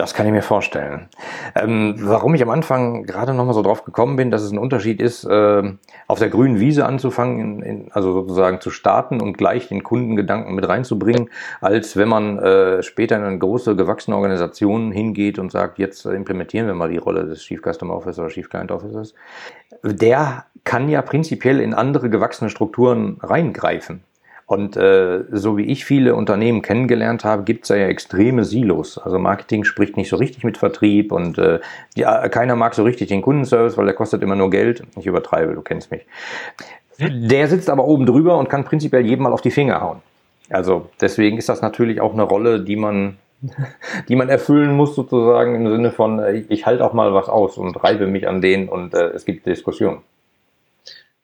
Das 0.00 0.14
kann 0.14 0.24
ich 0.24 0.32
mir 0.32 0.40
vorstellen. 0.40 1.10
Ähm, 1.54 1.94
warum 1.98 2.34
ich 2.34 2.40
am 2.40 2.48
Anfang 2.48 3.02
gerade 3.02 3.34
nochmal 3.34 3.52
so 3.52 3.60
drauf 3.60 3.84
gekommen 3.84 4.16
bin, 4.16 4.30
dass 4.30 4.40
es 4.40 4.50
ein 4.50 4.56
Unterschied 4.56 4.98
ist, 4.98 5.24
äh, 5.24 5.74
auf 6.06 6.18
der 6.18 6.30
grünen 6.30 6.58
Wiese 6.58 6.86
anzufangen, 6.86 7.38
in, 7.38 7.62
in, 7.62 7.92
also 7.92 8.14
sozusagen 8.14 8.62
zu 8.62 8.70
starten 8.70 9.20
und 9.20 9.36
gleich 9.36 9.68
den 9.68 9.82
Kundengedanken 9.82 10.54
mit 10.54 10.66
reinzubringen, 10.66 11.28
als 11.60 11.98
wenn 11.98 12.08
man 12.08 12.38
äh, 12.38 12.82
später 12.82 13.16
in 13.16 13.24
eine 13.24 13.38
große 13.38 13.76
gewachsene 13.76 14.16
Organisation 14.16 14.90
hingeht 14.90 15.38
und 15.38 15.52
sagt, 15.52 15.78
jetzt 15.78 16.06
implementieren 16.06 16.66
wir 16.66 16.72
mal 16.72 16.88
die 16.88 16.96
Rolle 16.96 17.26
des 17.26 17.42
Chief 17.42 17.60
Customer 17.60 17.94
Officer 17.94 18.22
oder 18.22 18.30
Chief 18.30 18.48
Client 18.48 18.72
Officers. 18.72 19.12
Der 19.82 20.46
kann 20.64 20.88
ja 20.88 21.02
prinzipiell 21.02 21.60
in 21.60 21.74
andere 21.74 22.08
gewachsene 22.08 22.48
Strukturen 22.48 23.18
reingreifen. 23.20 24.02
Und 24.50 24.76
äh, 24.76 25.26
so 25.30 25.56
wie 25.56 25.66
ich 25.66 25.84
viele 25.84 26.16
Unternehmen 26.16 26.60
kennengelernt 26.60 27.24
habe, 27.24 27.44
gibt 27.44 27.62
es 27.62 27.68
ja 27.68 27.76
extreme 27.76 28.44
Silos. 28.44 28.98
Also 28.98 29.16
Marketing 29.20 29.62
spricht 29.62 29.96
nicht 29.96 30.08
so 30.08 30.16
richtig 30.16 30.42
mit 30.42 30.58
Vertrieb 30.58 31.12
und 31.12 31.38
äh, 31.38 31.60
ja, 31.94 32.28
keiner 32.28 32.56
mag 32.56 32.74
so 32.74 32.82
richtig 32.82 33.10
den 33.10 33.22
Kundenservice, 33.22 33.78
weil 33.78 33.84
der 33.84 33.94
kostet 33.94 34.24
immer 34.24 34.34
nur 34.34 34.50
Geld. 34.50 34.82
Ich 34.98 35.06
übertreibe, 35.06 35.54
du 35.54 35.62
kennst 35.62 35.92
mich. 35.92 36.04
Der 36.98 37.46
sitzt 37.46 37.70
aber 37.70 37.84
oben 37.84 38.06
drüber 38.06 38.38
und 38.38 38.48
kann 38.48 38.64
prinzipiell 38.64 39.06
jedem 39.06 39.22
mal 39.22 39.32
auf 39.32 39.40
die 39.40 39.52
Finger 39.52 39.80
hauen. 39.80 40.02
Also 40.48 40.88
deswegen 41.00 41.38
ist 41.38 41.48
das 41.48 41.62
natürlich 41.62 42.00
auch 42.00 42.12
eine 42.12 42.24
Rolle, 42.24 42.58
die 42.58 42.74
man, 42.74 43.18
die 44.08 44.16
man 44.16 44.28
erfüllen 44.28 44.72
muss 44.74 44.96
sozusagen 44.96 45.54
im 45.54 45.70
Sinne 45.70 45.92
von, 45.92 46.18
äh, 46.18 46.42
ich 46.48 46.66
halte 46.66 46.84
auch 46.84 46.92
mal 46.92 47.14
was 47.14 47.28
aus 47.28 47.56
und 47.56 47.76
reibe 47.84 48.08
mich 48.08 48.26
an 48.26 48.40
denen 48.40 48.68
und 48.68 48.94
äh, 48.94 49.10
es 49.10 49.24
gibt 49.24 49.46
Diskussionen. 49.46 49.98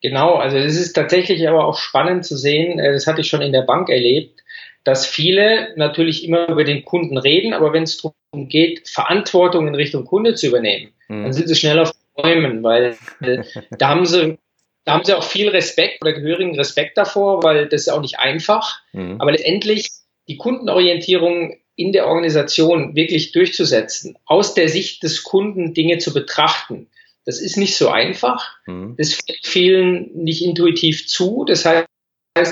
Genau, 0.01 0.35
also 0.35 0.57
es 0.57 0.77
ist 0.77 0.93
tatsächlich 0.93 1.47
aber 1.47 1.65
auch 1.65 1.77
spannend 1.77 2.25
zu 2.25 2.37
sehen, 2.37 2.79
äh, 2.79 2.91
das 2.91 3.07
hatte 3.07 3.21
ich 3.21 3.27
schon 3.27 3.41
in 3.41 3.51
der 3.51 3.63
Bank 3.63 3.89
erlebt, 3.89 4.43
dass 4.83 5.05
viele 5.05 5.73
natürlich 5.75 6.23
immer 6.23 6.47
über 6.49 6.63
den 6.63 6.85
Kunden 6.85 7.17
reden, 7.17 7.53
aber 7.53 7.73
wenn 7.73 7.83
es 7.83 7.97
darum 7.97 8.47
geht, 8.47 8.87
Verantwortung 8.87 9.67
in 9.67 9.75
Richtung 9.75 10.05
Kunde 10.05 10.35
zu 10.35 10.47
übernehmen, 10.47 10.93
mhm. 11.07 11.23
dann 11.23 11.33
sind 11.33 11.47
sie 11.47 11.55
schnell 11.55 11.79
auf 11.79 11.91
Bäumen, 12.15 12.63
weil 12.63 12.95
äh, 13.21 13.43
da 13.77 13.89
haben 13.89 14.05
sie 14.05 14.37
da 14.85 14.93
haben 14.93 15.03
sie 15.03 15.17
auch 15.17 15.23
viel 15.23 15.49
Respekt 15.49 16.01
oder 16.01 16.13
gehörigen 16.13 16.55
Respekt 16.55 16.97
davor, 16.97 17.43
weil 17.43 17.67
das 17.67 17.81
ist 17.81 17.89
auch 17.89 17.99
nicht 17.99 18.19
einfach. 18.19 18.79
Mhm. 18.93 19.19
Aber 19.19 19.33
letztendlich 19.33 19.89
die 20.29 20.37
Kundenorientierung 20.37 21.57
in 21.75 21.91
der 21.91 22.07
Organisation 22.07 22.95
wirklich 22.95 23.33
durchzusetzen, 23.33 24.17
aus 24.25 24.53
der 24.53 24.69
Sicht 24.69 25.03
des 25.03 25.23
Kunden 25.23 25.73
Dinge 25.73 25.97
zu 25.97 26.13
betrachten, 26.13 26.87
das 27.27 27.41
ist 27.41 27.57
nicht 27.57 27.75
so 27.75 27.89
einfach. 27.89 28.55
Mhm. 28.65 28.95
Das 28.97 29.13
fällt 29.13 29.45
vielen 29.45 30.09
nicht 30.15 30.43
intuitiv 30.43 31.07
zu. 31.07 31.43
Das 31.45 31.65
heißt, 31.65 31.87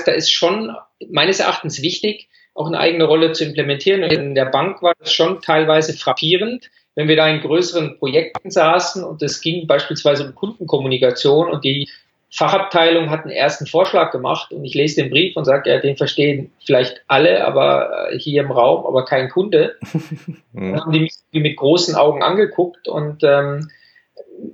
da 0.04 0.12
ist 0.12 0.30
schon 0.30 0.76
meines 1.08 1.40
Erachtens 1.40 1.80
wichtig, 1.80 2.28
auch 2.54 2.66
eine 2.66 2.78
eigene 2.78 3.04
Rolle 3.04 3.32
zu 3.32 3.44
implementieren. 3.44 4.02
In 4.02 4.34
der 4.34 4.44
Bank 4.44 4.82
war 4.82 4.92
das 4.98 5.12
schon 5.14 5.40
teilweise 5.40 5.94
frappierend, 5.94 6.70
wenn 6.94 7.08
wir 7.08 7.16
da 7.16 7.26
in 7.26 7.40
größeren 7.40 7.98
Projekten 7.98 8.50
saßen 8.50 9.02
und 9.02 9.22
es 9.22 9.40
ging 9.40 9.66
beispielsweise 9.66 10.26
um 10.26 10.34
Kundenkommunikation 10.34 11.50
und 11.50 11.64
die 11.64 11.88
Fachabteilung 12.30 13.08
hat 13.08 13.22
einen 13.22 13.30
ersten 13.30 13.66
Vorschlag 13.66 14.10
gemacht 14.10 14.52
und 14.52 14.62
ich 14.62 14.74
lese 14.74 15.00
den 15.00 15.10
Brief 15.10 15.36
und 15.36 15.46
sage, 15.46 15.70
ja, 15.70 15.78
den 15.78 15.96
verstehen 15.96 16.52
vielleicht 16.66 17.00
alle, 17.06 17.46
aber 17.46 18.10
äh, 18.10 18.18
hier 18.18 18.42
im 18.42 18.50
Raum, 18.50 18.84
aber 18.84 19.06
kein 19.06 19.30
Kunde. 19.30 19.76
Dann 20.52 20.80
haben 20.80 20.92
die 20.92 21.00
mich 21.00 21.14
mit 21.32 21.56
großen 21.56 21.94
Augen 21.94 22.22
angeguckt 22.22 22.88
und 22.88 23.22
ähm, 23.22 23.70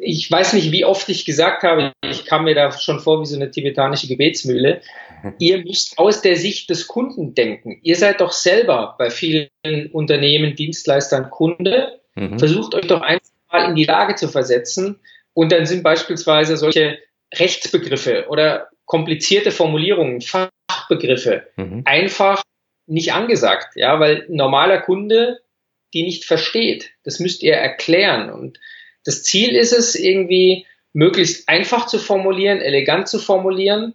ich 0.00 0.30
weiß 0.30 0.52
nicht, 0.54 0.72
wie 0.72 0.84
oft 0.84 1.08
ich 1.08 1.24
gesagt 1.24 1.62
habe, 1.62 1.92
ich 2.04 2.24
kam 2.24 2.44
mir 2.44 2.54
da 2.54 2.72
schon 2.72 3.00
vor 3.00 3.20
wie 3.20 3.26
so 3.26 3.36
eine 3.36 3.50
tibetanische 3.50 4.08
Gebetsmühle. 4.08 4.80
Ihr 5.38 5.58
müsst 5.58 5.98
aus 5.98 6.20
der 6.20 6.36
Sicht 6.36 6.68
des 6.70 6.88
Kunden 6.88 7.34
denken. 7.34 7.78
Ihr 7.82 7.96
seid 7.96 8.20
doch 8.20 8.32
selber 8.32 8.96
bei 8.98 9.10
vielen 9.10 9.48
Unternehmen, 9.92 10.56
Dienstleistern 10.56 11.30
Kunde. 11.30 12.00
Mhm. 12.16 12.38
Versucht 12.38 12.74
euch 12.74 12.86
doch 12.86 13.02
einfach 13.02 13.30
mal 13.50 13.68
in 13.68 13.76
die 13.76 13.84
Lage 13.84 14.16
zu 14.16 14.28
versetzen. 14.28 15.00
Und 15.32 15.52
dann 15.52 15.66
sind 15.66 15.82
beispielsweise 15.82 16.56
solche 16.56 16.98
Rechtsbegriffe 17.34 18.26
oder 18.28 18.68
komplizierte 18.84 19.52
Formulierungen, 19.52 20.20
Fachbegriffe 20.20 21.46
mhm. 21.56 21.82
einfach 21.84 22.42
nicht 22.86 23.12
angesagt. 23.12 23.76
Ja, 23.76 24.00
weil 24.00 24.26
ein 24.28 24.34
normaler 24.34 24.80
Kunde 24.80 25.38
die 25.94 26.02
nicht 26.02 26.24
versteht. 26.24 26.90
Das 27.04 27.18
müsst 27.18 27.42
ihr 27.42 27.54
erklären. 27.54 28.30
Und 28.30 28.58
das 29.04 29.22
Ziel 29.22 29.56
ist 29.56 29.72
es, 29.72 29.94
irgendwie 29.94 30.66
möglichst 30.92 31.48
einfach 31.48 31.86
zu 31.86 31.98
formulieren, 31.98 32.60
elegant 32.60 33.08
zu 33.08 33.18
formulieren, 33.18 33.94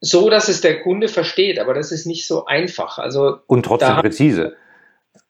so 0.00 0.30
dass 0.30 0.48
es 0.48 0.60
der 0.60 0.82
Kunde 0.82 1.08
versteht. 1.08 1.58
Aber 1.58 1.74
das 1.74 1.92
ist 1.92 2.06
nicht 2.06 2.26
so 2.26 2.46
einfach. 2.46 2.98
Also 2.98 3.38
und 3.46 3.64
trotzdem 3.64 3.96
präzise. 3.96 4.56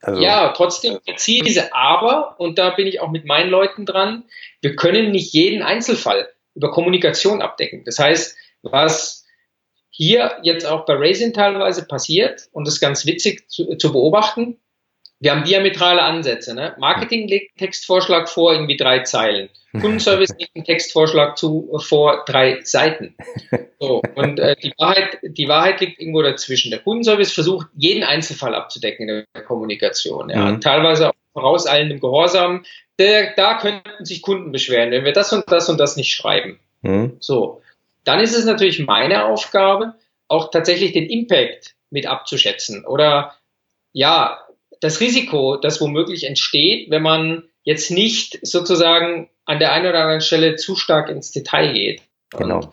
Also. 0.00 0.20
Ja, 0.20 0.52
trotzdem 0.56 0.98
präzise. 1.04 1.74
Aber 1.74 2.36
und 2.38 2.58
da 2.58 2.70
bin 2.70 2.86
ich 2.86 3.00
auch 3.00 3.10
mit 3.10 3.24
meinen 3.24 3.50
Leuten 3.50 3.86
dran. 3.86 4.24
Wir 4.60 4.76
können 4.76 5.10
nicht 5.10 5.32
jeden 5.32 5.62
Einzelfall 5.62 6.28
über 6.54 6.70
Kommunikation 6.70 7.42
abdecken. 7.42 7.82
Das 7.84 7.98
heißt, 7.98 8.36
was 8.62 9.24
hier 9.90 10.38
jetzt 10.42 10.66
auch 10.66 10.86
bei 10.86 10.94
Raisin 10.94 11.32
teilweise 11.32 11.86
passiert 11.86 12.48
und 12.52 12.66
das 12.66 12.74
ist 12.74 12.80
ganz 12.80 13.06
witzig 13.06 13.48
zu, 13.48 13.76
zu 13.76 13.92
beobachten 13.92 14.58
wir 15.24 15.30
haben 15.30 15.44
diametrale 15.44 16.02
Ansätze. 16.02 16.54
Ne? 16.54 16.74
Marketing 16.78 17.26
legt 17.28 17.52
einen 17.52 17.66
Textvorschlag 17.66 18.28
vor, 18.28 18.52
irgendwie 18.52 18.76
drei 18.76 19.00
Zeilen. 19.00 19.48
Kundenservice 19.72 20.34
legt 20.38 20.54
einen 20.54 20.66
Textvorschlag 20.66 21.38
zu, 21.38 21.80
vor, 21.82 22.24
drei 22.26 22.60
Seiten. 22.62 23.16
So, 23.80 24.02
und 24.16 24.38
äh, 24.38 24.54
die, 24.62 24.74
Wahrheit, 24.76 25.18
die 25.22 25.48
Wahrheit 25.48 25.80
liegt 25.80 25.98
irgendwo 25.98 26.20
dazwischen. 26.20 26.70
Der 26.70 26.80
Kundenservice 26.80 27.32
versucht, 27.32 27.68
jeden 27.74 28.04
Einzelfall 28.04 28.54
abzudecken 28.54 29.08
in 29.08 29.24
der 29.34 29.42
Kommunikation. 29.44 30.28
Ja? 30.28 30.44
Mhm. 30.44 30.60
Teilweise 30.60 31.08
auch 31.08 31.14
vorauseilendem 31.32 32.00
Gehorsam. 32.00 32.66
Der, 32.98 33.34
da 33.34 33.56
könnten 33.56 34.04
sich 34.04 34.20
Kunden 34.20 34.52
beschweren, 34.52 34.90
wenn 34.90 35.06
wir 35.06 35.14
das 35.14 35.32
und 35.32 35.50
das 35.50 35.70
und 35.70 35.80
das 35.80 35.96
nicht 35.96 36.12
schreiben. 36.12 36.60
Mhm. 36.82 37.16
So, 37.20 37.62
dann 38.04 38.20
ist 38.20 38.36
es 38.36 38.44
natürlich 38.44 38.78
meine 38.78 39.24
Aufgabe, 39.24 39.94
auch 40.28 40.50
tatsächlich 40.50 40.92
den 40.92 41.08
Impact 41.08 41.74
mit 41.88 42.06
abzuschätzen. 42.06 42.84
Oder 42.84 43.34
ja, 43.92 44.43
das 44.84 45.00
Risiko, 45.00 45.56
das 45.56 45.80
womöglich 45.80 46.24
entsteht, 46.24 46.90
wenn 46.90 47.02
man 47.02 47.44
jetzt 47.62 47.90
nicht 47.90 48.38
sozusagen 48.42 49.30
an 49.46 49.58
der 49.58 49.72
einen 49.72 49.86
oder 49.86 50.00
anderen 50.00 50.20
Stelle 50.20 50.56
zu 50.56 50.76
stark 50.76 51.08
ins 51.08 51.32
Detail 51.32 51.72
geht. 51.72 52.02
Genau. 52.30 52.70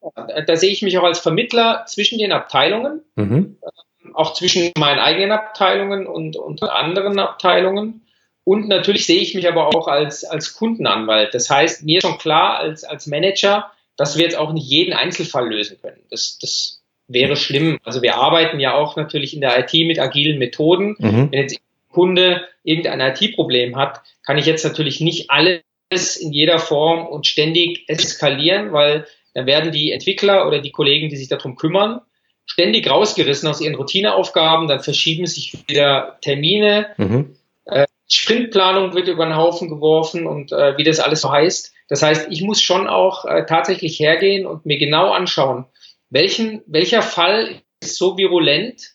Und 0.00 0.48
da 0.48 0.56
sehe 0.56 0.70
ich 0.70 0.82
mich 0.82 0.98
auch 0.98 1.04
als 1.04 1.20
Vermittler 1.20 1.84
zwischen 1.86 2.18
den 2.18 2.32
Abteilungen, 2.32 3.00
mhm. 3.16 3.56
Ähm, 3.62 4.14
auch 4.14 4.34
zwischen 4.34 4.72
meinen 4.76 4.98
eigenen 4.98 5.32
Abteilungen 5.32 6.06
und, 6.06 6.36
und 6.36 6.62
anderen 6.62 7.18
Abteilungen. 7.18 8.06
Und 8.44 8.68
natürlich 8.68 9.06
sehe 9.06 9.22
ich 9.22 9.34
mich 9.34 9.48
aber 9.48 9.68
auch 9.68 9.88
als, 9.88 10.24
als 10.24 10.52
Kundenanwalt. 10.52 11.32
Das 11.32 11.48
heißt, 11.48 11.82
mir 11.82 11.98
ist 11.98 12.06
schon 12.06 12.18
klar 12.18 12.58
als, 12.58 12.84
als 12.84 13.06
Manager, 13.06 13.72
dass 13.96 14.18
wir 14.18 14.24
jetzt 14.24 14.36
auch 14.36 14.52
nicht 14.52 14.68
jeden 14.68 14.92
Einzelfall 14.92 15.48
lösen 15.48 15.78
können. 15.80 16.02
Das, 16.10 16.38
das 16.38 16.83
wäre 17.08 17.36
schlimm. 17.36 17.78
Also 17.84 18.02
wir 18.02 18.16
arbeiten 18.16 18.60
ja 18.60 18.74
auch 18.74 18.96
natürlich 18.96 19.34
in 19.34 19.40
der 19.40 19.58
IT 19.58 19.72
mit 19.86 19.98
agilen 19.98 20.38
Methoden. 20.38 20.96
Mhm. 20.98 21.28
Wenn 21.30 21.40
jetzt 21.40 21.56
ein 21.56 21.92
Kunde 21.92 22.48
irgendein 22.62 23.00
IT-Problem 23.00 23.76
hat, 23.76 24.02
kann 24.24 24.38
ich 24.38 24.46
jetzt 24.46 24.64
natürlich 24.64 25.00
nicht 25.00 25.30
alles 25.30 26.16
in 26.16 26.32
jeder 26.32 26.58
Form 26.58 27.06
und 27.06 27.26
ständig 27.26 27.88
eskalieren, 27.88 28.72
weil 28.72 29.06
dann 29.34 29.46
werden 29.46 29.72
die 29.72 29.92
Entwickler 29.92 30.46
oder 30.46 30.60
die 30.60 30.70
Kollegen, 30.70 31.08
die 31.08 31.16
sich 31.16 31.28
darum 31.28 31.56
kümmern, 31.56 32.00
ständig 32.46 32.88
rausgerissen 32.88 33.48
aus 33.48 33.60
ihren 33.60 33.74
Routineaufgaben, 33.74 34.68
dann 34.68 34.80
verschieben 34.80 35.26
sich 35.26 35.56
wieder 35.66 36.18
Termine. 36.20 36.86
Mhm. 36.96 37.36
Äh, 37.64 37.86
Sprintplanung 38.08 38.94
wird 38.94 39.08
über 39.08 39.24
den 39.24 39.36
Haufen 39.36 39.68
geworfen 39.68 40.26
und 40.26 40.52
äh, 40.52 40.76
wie 40.76 40.84
das 40.84 41.00
alles 41.00 41.22
so 41.22 41.30
heißt. 41.30 41.72
Das 41.88 42.02
heißt, 42.02 42.28
ich 42.30 42.42
muss 42.42 42.62
schon 42.62 42.86
auch 42.86 43.24
äh, 43.24 43.44
tatsächlich 43.46 43.98
hergehen 43.98 44.46
und 44.46 44.66
mir 44.66 44.78
genau 44.78 45.10
anschauen, 45.10 45.66
welchen, 46.14 46.62
welcher 46.66 47.02
Fall 47.02 47.60
ist 47.82 47.96
so 47.96 48.16
virulent, 48.16 48.92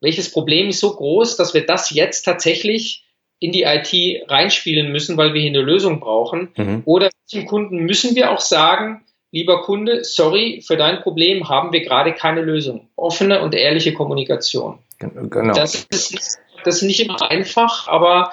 welches 0.00 0.30
Problem 0.30 0.68
ist 0.68 0.80
so 0.80 0.94
groß, 0.94 1.36
dass 1.36 1.52
wir 1.52 1.66
das 1.66 1.90
jetzt 1.90 2.22
tatsächlich 2.22 3.04
in 3.40 3.52
die 3.52 3.64
IT 3.64 4.30
reinspielen 4.30 4.92
müssen, 4.92 5.16
weil 5.16 5.34
wir 5.34 5.40
hier 5.40 5.50
eine 5.50 5.62
Lösung 5.62 5.98
brauchen. 5.98 6.52
Mhm. 6.56 6.82
Oder 6.84 7.10
dem 7.32 7.46
Kunden 7.46 7.78
müssen 7.78 8.14
wir 8.14 8.30
auch 8.30 8.40
sagen, 8.40 9.04
lieber 9.32 9.62
Kunde, 9.62 10.04
sorry, 10.04 10.62
für 10.64 10.76
dein 10.76 11.00
Problem 11.00 11.48
haben 11.48 11.72
wir 11.72 11.80
gerade 11.80 12.12
keine 12.12 12.42
Lösung. 12.42 12.88
Offene 12.96 13.42
und 13.42 13.54
ehrliche 13.54 13.92
Kommunikation. 13.92 14.78
Genau. 14.98 15.54
Das 15.54 15.86
ist, 15.90 16.38
das 16.64 16.76
ist 16.76 16.82
nicht 16.82 17.00
immer 17.00 17.30
einfach, 17.30 17.88
aber 17.88 18.32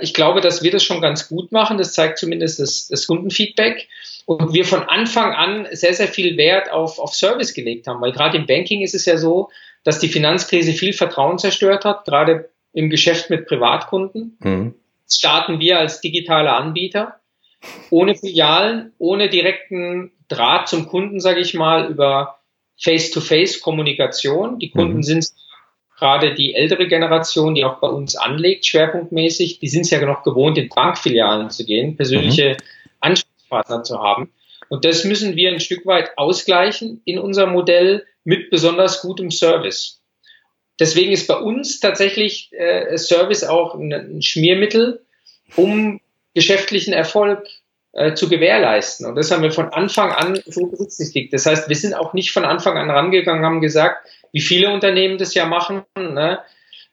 ich 0.00 0.12
glaube, 0.12 0.40
dass 0.40 0.62
wir 0.62 0.72
das 0.72 0.82
schon 0.82 1.00
ganz 1.00 1.28
gut 1.28 1.52
machen. 1.52 1.78
Das 1.78 1.92
zeigt 1.92 2.18
zumindest 2.18 2.58
das, 2.58 2.88
das 2.88 3.06
Kundenfeedback. 3.06 3.88
Und 4.24 4.52
wir 4.52 4.64
von 4.64 4.82
Anfang 4.82 5.32
an 5.32 5.68
sehr, 5.70 5.94
sehr 5.94 6.08
viel 6.08 6.36
Wert 6.36 6.70
auf, 6.70 6.98
auf 6.98 7.14
Service 7.14 7.54
gelegt 7.54 7.86
haben. 7.86 8.00
Weil 8.00 8.12
gerade 8.12 8.36
im 8.36 8.46
Banking 8.46 8.82
ist 8.82 8.94
es 8.94 9.06
ja 9.06 9.16
so, 9.16 9.50
dass 9.84 9.98
die 9.98 10.08
Finanzkrise 10.08 10.72
viel 10.72 10.92
Vertrauen 10.92 11.38
zerstört 11.38 11.84
hat, 11.84 12.04
gerade 12.04 12.50
im 12.72 12.90
Geschäft 12.90 13.30
mit 13.30 13.46
Privatkunden. 13.46 14.36
Mhm. 14.40 14.74
Starten 15.08 15.60
wir 15.60 15.78
als 15.78 16.00
digitaler 16.00 16.56
Anbieter 16.56 17.20
ohne 17.90 18.14
Filialen, 18.14 18.92
ohne 18.98 19.28
direkten 19.28 20.12
Draht 20.28 20.68
zum 20.68 20.86
Kunden, 20.86 21.20
sage 21.20 21.40
ich 21.40 21.54
mal, 21.54 21.90
über 21.90 22.38
Face-to-Face-Kommunikation. 22.80 24.58
Die 24.58 24.70
Kunden 24.70 24.98
mhm. 24.98 25.02
sind 25.02 25.28
gerade 26.02 26.34
die 26.34 26.56
ältere 26.56 26.88
Generation, 26.88 27.54
die 27.54 27.64
auch 27.64 27.78
bei 27.78 27.86
uns 27.86 28.16
anlegt, 28.16 28.66
schwerpunktmäßig, 28.66 29.60
die 29.60 29.68
sind 29.68 29.82
es 29.82 29.90
ja 29.90 30.04
noch 30.04 30.24
gewohnt, 30.24 30.58
in 30.58 30.68
Bankfilialen 30.68 31.48
zu 31.48 31.64
gehen, 31.64 31.96
persönliche 31.96 32.50
mhm. 32.50 32.56
Ansprechpartner 32.98 33.84
zu 33.84 34.00
haben. 34.00 34.32
Und 34.68 34.84
das 34.84 35.04
müssen 35.04 35.36
wir 35.36 35.52
ein 35.52 35.60
Stück 35.60 35.86
weit 35.86 36.18
ausgleichen 36.18 37.02
in 37.04 37.20
unserem 37.20 37.52
Modell 37.52 38.04
mit 38.24 38.50
besonders 38.50 39.00
gutem 39.00 39.30
Service. 39.30 40.02
Deswegen 40.80 41.12
ist 41.12 41.28
bei 41.28 41.36
uns 41.36 41.78
tatsächlich 41.78 42.50
äh, 42.52 42.98
Service 42.98 43.44
auch 43.44 43.76
ein, 43.76 43.92
ein 43.92 44.22
Schmiermittel, 44.22 45.04
um 45.54 46.00
geschäftlichen 46.34 46.92
Erfolg 46.92 47.46
äh, 47.92 48.14
zu 48.14 48.28
gewährleisten. 48.28 49.06
Und 49.06 49.14
das 49.14 49.30
haben 49.30 49.44
wir 49.44 49.52
von 49.52 49.68
Anfang 49.68 50.10
an 50.10 50.40
so 50.46 50.66
berücksichtigt. 50.66 51.32
Das 51.32 51.46
heißt, 51.46 51.68
wir 51.68 51.76
sind 51.76 51.94
auch 51.94 52.12
nicht 52.12 52.32
von 52.32 52.44
Anfang 52.44 52.76
an 52.76 52.90
rangegangen, 52.90 53.44
haben 53.44 53.60
gesagt, 53.60 54.04
wie 54.32 54.40
viele 54.40 54.72
Unternehmen 54.72 55.18
das 55.18 55.34
ja 55.34 55.46
machen. 55.46 55.84
Ne? 55.96 56.40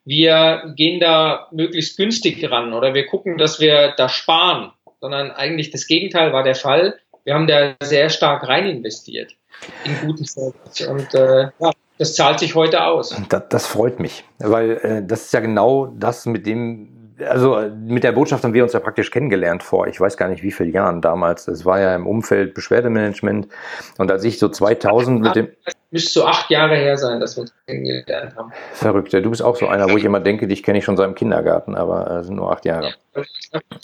Wir 0.05 0.73
gehen 0.75 0.99
da 0.99 1.47
möglichst 1.51 1.97
günstig 1.97 2.49
ran 2.49 2.73
oder 2.73 2.93
wir 2.93 3.07
gucken, 3.07 3.37
dass 3.37 3.59
wir 3.59 3.93
da 3.97 4.09
sparen, 4.09 4.71
sondern 5.01 5.31
eigentlich 5.31 5.71
das 5.71 5.87
Gegenteil 5.87 6.33
war 6.33 6.43
der 6.43 6.55
Fall. 6.55 6.99
Wir 7.23 7.33
haben 7.33 7.47
da 7.47 7.75
sehr 7.81 8.09
stark 8.09 8.47
rein 8.47 8.67
investiert 8.67 9.35
in 9.83 10.07
guten 10.07 10.25
Service 10.25 10.81
und 10.87 11.13
äh, 11.13 11.49
ja, 11.59 11.71
das 11.97 12.15
zahlt 12.15 12.39
sich 12.39 12.55
heute 12.55 12.85
aus. 12.85 13.15
Das, 13.29 13.43
das 13.49 13.67
freut 13.67 13.99
mich, 13.99 14.23
weil 14.39 14.71
äh, 14.81 15.03
das 15.05 15.25
ist 15.25 15.33
ja 15.33 15.41
genau 15.41 15.87
das, 15.87 16.25
mit 16.25 16.45
dem 16.45 16.98
also 17.27 17.61
mit 17.85 18.03
der 18.03 18.11
Botschaft 18.11 18.43
haben 18.43 18.53
wir 18.53 18.63
uns 18.63 18.73
ja 18.73 18.79
praktisch 18.79 19.11
kennengelernt 19.11 19.63
vor, 19.63 19.87
ich 19.87 19.99
weiß 19.99 20.17
gar 20.17 20.29
nicht 20.29 20.43
wie 20.43 20.51
viele 20.51 20.71
Jahren 20.71 21.01
damals. 21.01 21.47
Es 21.47 21.65
war 21.65 21.79
ja 21.79 21.95
im 21.95 22.07
Umfeld 22.07 22.53
Beschwerdemanagement. 22.53 23.47
Und 23.97 24.11
als 24.11 24.23
ich 24.23 24.39
so 24.39 24.49
2000 24.49 25.21
mit 25.21 25.35
dem... 25.35 25.49
Müsste 25.91 26.11
so 26.11 26.25
acht 26.25 26.49
Jahre 26.51 26.75
her 26.75 26.97
sein, 26.97 27.19
dass 27.19 27.35
wir 27.35 27.41
uns 27.41 27.53
kennengelernt 27.65 28.35
haben. 28.35 28.51
Verrückt. 28.73 29.11
Du 29.13 29.29
bist 29.29 29.41
auch 29.41 29.55
so 29.55 29.67
einer, 29.67 29.89
wo 29.89 29.97
ich 29.97 30.03
immer 30.03 30.19
denke, 30.19 30.47
dich 30.47 30.61
kenne 30.61 30.77
ich 30.77 30.85
schon 30.85 30.97
seit 30.97 31.07
dem 31.07 31.15
Kindergarten, 31.15 31.75
aber 31.75 32.19
es 32.19 32.27
sind 32.27 32.35
nur 32.35 32.51
acht 32.51 32.65
Jahre. 32.65 32.93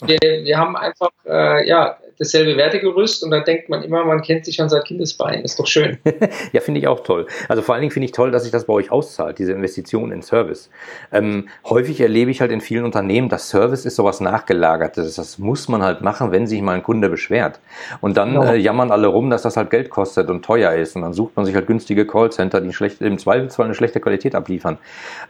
Wir, 0.04 0.18
wir 0.20 0.58
haben 0.58 0.76
einfach, 0.76 1.10
äh, 1.26 1.66
ja, 1.68 1.98
dasselbe 2.18 2.56
Wertegerüst 2.56 3.22
und 3.22 3.30
da 3.30 3.40
denkt 3.40 3.68
man 3.68 3.82
immer, 3.82 4.04
man 4.04 4.22
kennt 4.22 4.44
sich 4.44 4.56
schon 4.56 4.68
seit 4.68 4.84
Kindesbeinen. 4.84 5.44
Ist 5.44 5.58
doch 5.58 5.66
schön. 5.66 5.98
ja, 6.52 6.60
finde 6.60 6.80
ich 6.80 6.88
auch 6.88 7.00
toll. 7.00 7.26
Also 7.48 7.62
vor 7.62 7.74
allen 7.74 7.82
Dingen 7.82 7.92
finde 7.92 8.06
ich 8.06 8.12
toll, 8.12 8.30
dass 8.30 8.44
sich 8.44 8.52
das 8.52 8.64
bei 8.64 8.72
euch 8.72 8.90
auszahlt, 8.90 9.38
diese 9.38 9.52
Investition 9.52 10.12
in 10.12 10.22
Service. 10.22 10.70
Ähm, 11.12 11.48
häufig 11.64 12.00
erlebe 12.00 12.30
ich 12.30 12.40
halt 12.40 12.52
in 12.52 12.60
vielen 12.60 12.84
Unternehmen, 12.84 13.28
dass 13.28 13.48
Service 13.48 13.84
ist 13.84 13.96
sowas 13.96 14.20
Nachgelagertes. 14.20 15.16
Das 15.16 15.38
muss 15.38 15.68
man 15.68 15.82
halt 15.82 16.00
machen, 16.00 16.32
wenn 16.32 16.46
sich 16.46 16.62
mal 16.62 16.74
ein 16.74 16.82
Kunde 16.82 17.08
beschwert. 17.08 17.60
Und 18.00 18.16
dann 18.16 18.30
genau. 18.30 18.44
äh, 18.44 18.56
jammern 18.56 18.90
alle 18.90 19.08
rum, 19.08 19.30
dass 19.30 19.42
das 19.42 19.56
halt 19.56 19.70
Geld 19.70 19.90
kostet 19.90 20.30
und 20.30 20.44
teuer 20.44 20.72
ist. 20.72 20.96
Und 20.96 21.02
dann 21.02 21.12
sucht 21.12 21.36
man 21.36 21.44
sich 21.44 21.54
halt 21.54 21.66
günstige 21.66 22.06
Callcenter, 22.06 22.60
die 22.60 22.72
schlecht, 22.72 23.00
im 23.02 23.18
Zweifelsfall 23.18 23.66
eine 23.66 23.74
schlechte 23.74 24.00
Qualität 24.00 24.34
abliefern. 24.34 24.78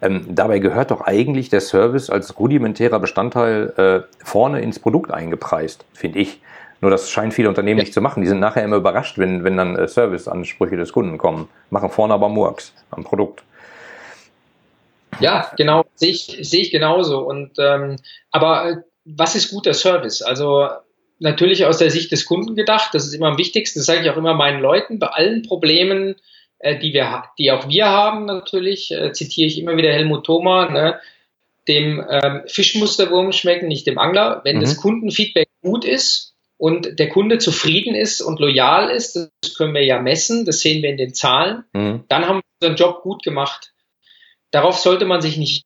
Ähm, 0.02 0.26
dabei 0.28 0.61
gehört 0.61 0.90
doch 0.90 1.00
eigentlich 1.00 1.48
der 1.48 1.61
Service 1.61 2.11
als 2.11 2.38
rudimentärer 2.38 3.00
Bestandteil 3.00 3.72
äh, 3.76 4.24
vorne 4.24 4.61
ins 4.61 4.78
Produkt 4.78 5.11
eingepreist, 5.11 5.84
finde 5.92 6.20
ich. 6.20 6.40
Nur 6.80 6.90
das 6.90 7.10
scheinen 7.10 7.32
viele 7.32 7.48
Unternehmen 7.48 7.78
ja. 7.78 7.84
nicht 7.84 7.94
zu 7.94 8.00
machen. 8.00 8.20
Die 8.22 8.28
sind 8.28 8.40
nachher 8.40 8.64
immer 8.64 8.76
überrascht, 8.76 9.18
wenn, 9.18 9.44
wenn 9.44 9.56
dann 9.56 9.76
äh, 9.76 9.88
Serviceansprüche 9.88 10.76
des 10.76 10.92
Kunden 10.92 11.18
kommen. 11.18 11.48
Machen 11.70 11.90
vorne 11.90 12.14
aber 12.14 12.28
Murks 12.28 12.72
am 12.90 13.04
Produkt. 13.04 13.42
Ja, 15.20 15.50
genau, 15.56 15.84
sehe 15.94 16.10
ich, 16.10 16.38
sehe 16.42 16.60
ich 16.60 16.70
genauso. 16.70 17.20
Und 17.20 17.52
ähm, 17.58 17.96
aber 18.30 18.70
äh, 18.70 18.76
was 19.04 19.34
ist 19.34 19.50
guter 19.50 19.72
Service? 19.72 20.22
Also 20.22 20.68
natürlich 21.18 21.64
aus 21.64 21.78
der 21.78 21.90
Sicht 21.90 22.12
des 22.12 22.26
Kunden 22.26 22.54
gedacht, 22.56 22.90
das 22.92 23.06
ist 23.06 23.14
immer 23.14 23.28
am 23.28 23.38
wichtigsten, 23.38 23.78
das 23.78 23.86
sage 23.86 24.02
ich 24.02 24.10
auch 24.10 24.16
immer 24.16 24.34
meinen 24.34 24.60
Leuten, 24.60 24.98
bei 24.98 25.06
allen 25.06 25.42
Problemen, 25.42 26.16
äh, 26.58 26.78
die 26.78 26.92
wir, 26.92 27.24
die 27.38 27.50
auch 27.50 27.68
wir 27.68 27.86
haben 27.86 28.26
natürlich, 28.26 28.90
äh, 28.90 29.12
zitiere 29.12 29.46
ich 29.46 29.58
immer 29.58 29.76
wieder 29.76 29.92
Helmut 29.92 30.26
Thoma, 30.26 30.70
ne, 30.70 31.00
dem 31.68 32.04
ähm, 32.08 32.42
Fisch 32.46 32.74
muss 32.76 32.96
der 32.96 33.10
Wurm 33.10 33.32
schmecken, 33.32 33.68
nicht 33.68 33.86
dem 33.86 33.98
Angler. 33.98 34.40
Wenn 34.44 34.56
mhm. 34.56 34.60
das 34.60 34.76
Kundenfeedback 34.76 35.48
gut 35.62 35.84
ist, 35.84 36.36
und 36.58 36.98
der 36.98 37.08
Kunde 37.08 37.38
zufrieden 37.38 37.94
ist 37.94 38.20
und 38.20 38.40
loyal 38.40 38.90
ist, 38.90 39.16
das 39.16 39.54
können 39.56 39.74
wir 39.74 39.84
ja 39.84 40.00
messen, 40.00 40.44
das 40.44 40.60
sehen 40.60 40.82
wir 40.82 40.90
in 40.90 40.96
den 40.96 41.14
Zahlen, 41.14 41.64
mhm. 41.72 42.04
dann 42.08 42.26
haben 42.26 42.40
wir 42.40 42.68
unseren 42.68 42.76
Job 42.76 43.02
gut 43.02 43.22
gemacht. 43.22 43.72
Darauf 44.50 44.78
sollte 44.78 45.04
man 45.04 45.20
sich 45.20 45.36
nicht 45.36 45.64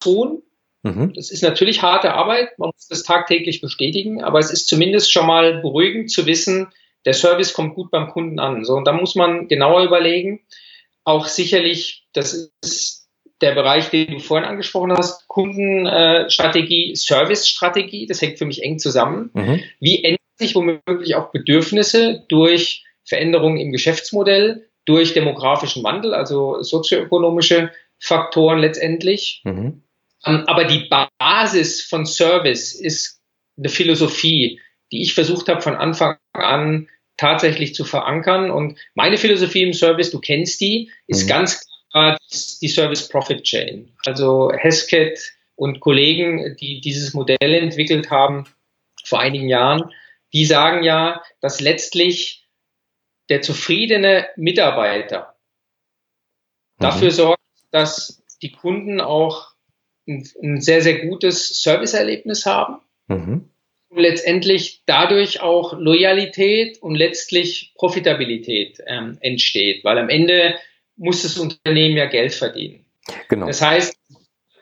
tun. 0.00 0.42
Mhm. 0.82 1.12
Das 1.14 1.30
ist 1.30 1.42
natürlich 1.42 1.82
harte 1.82 2.14
Arbeit, 2.14 2.58
man 2.58 2.70
muss 2.72 2.86
das 2.88 3.02
tagtäglich 3.02 3.60
bestätigen, 3.60 4.22
aber 4.22 4.38
es 4.38 4.50
ist 4.50 4.68
zumindest 4.68 5.10
schon 5.10 5.26
mal 5.26 5.60
beruhigend 5.60 6.10
zu 6.10 6.26
wissen, 6.26 6.68
der 7.04 7.14
Service 7.14 7.52
kommt 7.52 7.74
gut 7.74 7.90
beim 7.90 8.08
Kunden 8.08 8.38
an. 8.38 8.64
So, 8.64 8.74
und 8.74 8.84
da 8.84 8.92
muss 8.92 9.14
man 9.14 9.48
genauer 9.48 9.84
überlegen. 9.84 10.40
Auch 11.04 11.26
sicherlich, 11.26 12.04
das 12.12 12.50
ist 12.62 13.05
der 13.40 13.54
Bereich, 13.54 13.90
den 13.90 14.12
du 14.12 14.18
vorhin 14.18 14.48
angesprochen 14.48 14.92
hast, 14.92 15.28
Kundenstrategie, 15.28 16.94
Servicestrategie, 16.94 18.06
das 18.06 18.22
hängt 18.22 18.38
für 18.38 18.46
mich 18.46 18.62
eng 18.62 18.78
zusammen. 18.78 19.30
Mhm. 19.34 19.62
Wie 19.80 20.02
ändern 20.02 20.18
sich 20.36 20.54
womöglich 20.54 21.14
auch 21.14 21.32
Bedürfnisse 21.32 22.24
durch 22.28 22.84
Veränderungen 23.04 23.58
im 23.58 23.72
Geschäftsmodell, 23.72 24.68
durch 24.84 25.14
demografischen 25.14 25.82
Wandel, 25.84 26.14
also 26.14 26.62
sozioökonomische 26.62 27.72
Faktoren 27.98 28.58
letztendlich. 28.58 29.42
Mhm. 29.44 29.82
Ähm, 30.24 30.44
aber 30.46 30.64
die 30.64 30.88
Basis 31.18 31.82
von 31.82 32.06
Service 32.06 32.74
ist 32.74 33.20
eine 33.58 33.68
Philosophie, 33.68 34.60
die 34.92 35.02
ich 35.02 35.14
versucht 35.14 35.48
habe 35.48 35.60
von 35.60 35.74
Anfang 35.74 36.16
an 36.32 36.88
tatsächlich 37.16 37.74
zu 37.74 37.84
verankern. 37.84 38.50
Und 38.50 38.78
meine 38.94 39.16
Philosophie 39.16 39.62
im 39.62 39.72
Service, 39.72 40.10
du 40.10 40.20
kennst 40.20 40.60
die, 40.60 40.90
ist 41.06 41.24
mhm. 41.24 41.28
ganz 41.28 41.66
die 42.60 42.68
Service 42.68 43.08
Profit 43.08 43.42
Chain. 43.42 43.92
Also 44.04 44.50
Hesket 44.52 45.18
und 45.54 45.80
Kollegen, 45.80 46.56
die 46.60 46.80
dieses 46.80 47.14
Modell 47.14 47.54
entwickelt 47.54 48.10
haben 48.10 48.44
vor 49.04 49.20
einigen 49.20 49.48
Jahren, 49.48 49.90
die 50.32 50.44
sagen 50.44 50.82
ja, 50.82 51.22
dass 51.40 51.60
letztlich 51.60 52.46
der 53.28 53.42
zufriedene 53.42 54.26
Mitarbeiter 54.36 55.34
mhm. 56.78 56.82
dafür 56.82 57.10
sorgt, 57.10 57.40
dass 57.70 58.22
die 58.42 58.52
Kunden 58.52 59.00
auch 59.00 59.54
ein, 60.06 60.28
ein 60.42 60.60
sehr, 60.60 60.82
sehr 60.82 61.06
gutes 61.06 61.62
Serviceerlebnis 61.62 62.46
haben. 62.46 62.80
Mhm. 63.08 63.50
Und 63.88 64.00
letztendlich 64.00 64.82
dadurch 64.84 65.40
auch 65.40 65.72
Loyalität 65.72 66.82
und 66.82 66.96
letztlich 66.96 67.72
Profitabilität 67.76 68.82
ähm, 68.86 69.16
entsteht, 69.20 69.84
weil 69.84 69.98
am 69.98 70.08
Ende 70.08 70.56
muss 70.96 71.22
das 71.22 71.38
Unternehmen 71.38 71.96
ja 71.96 72.06
Geld 72.06 72.34
verdienen. 72.34 72.84
Genau. 73.28 73.46
Das 73.46 73.62
heißt, 73.62 73.96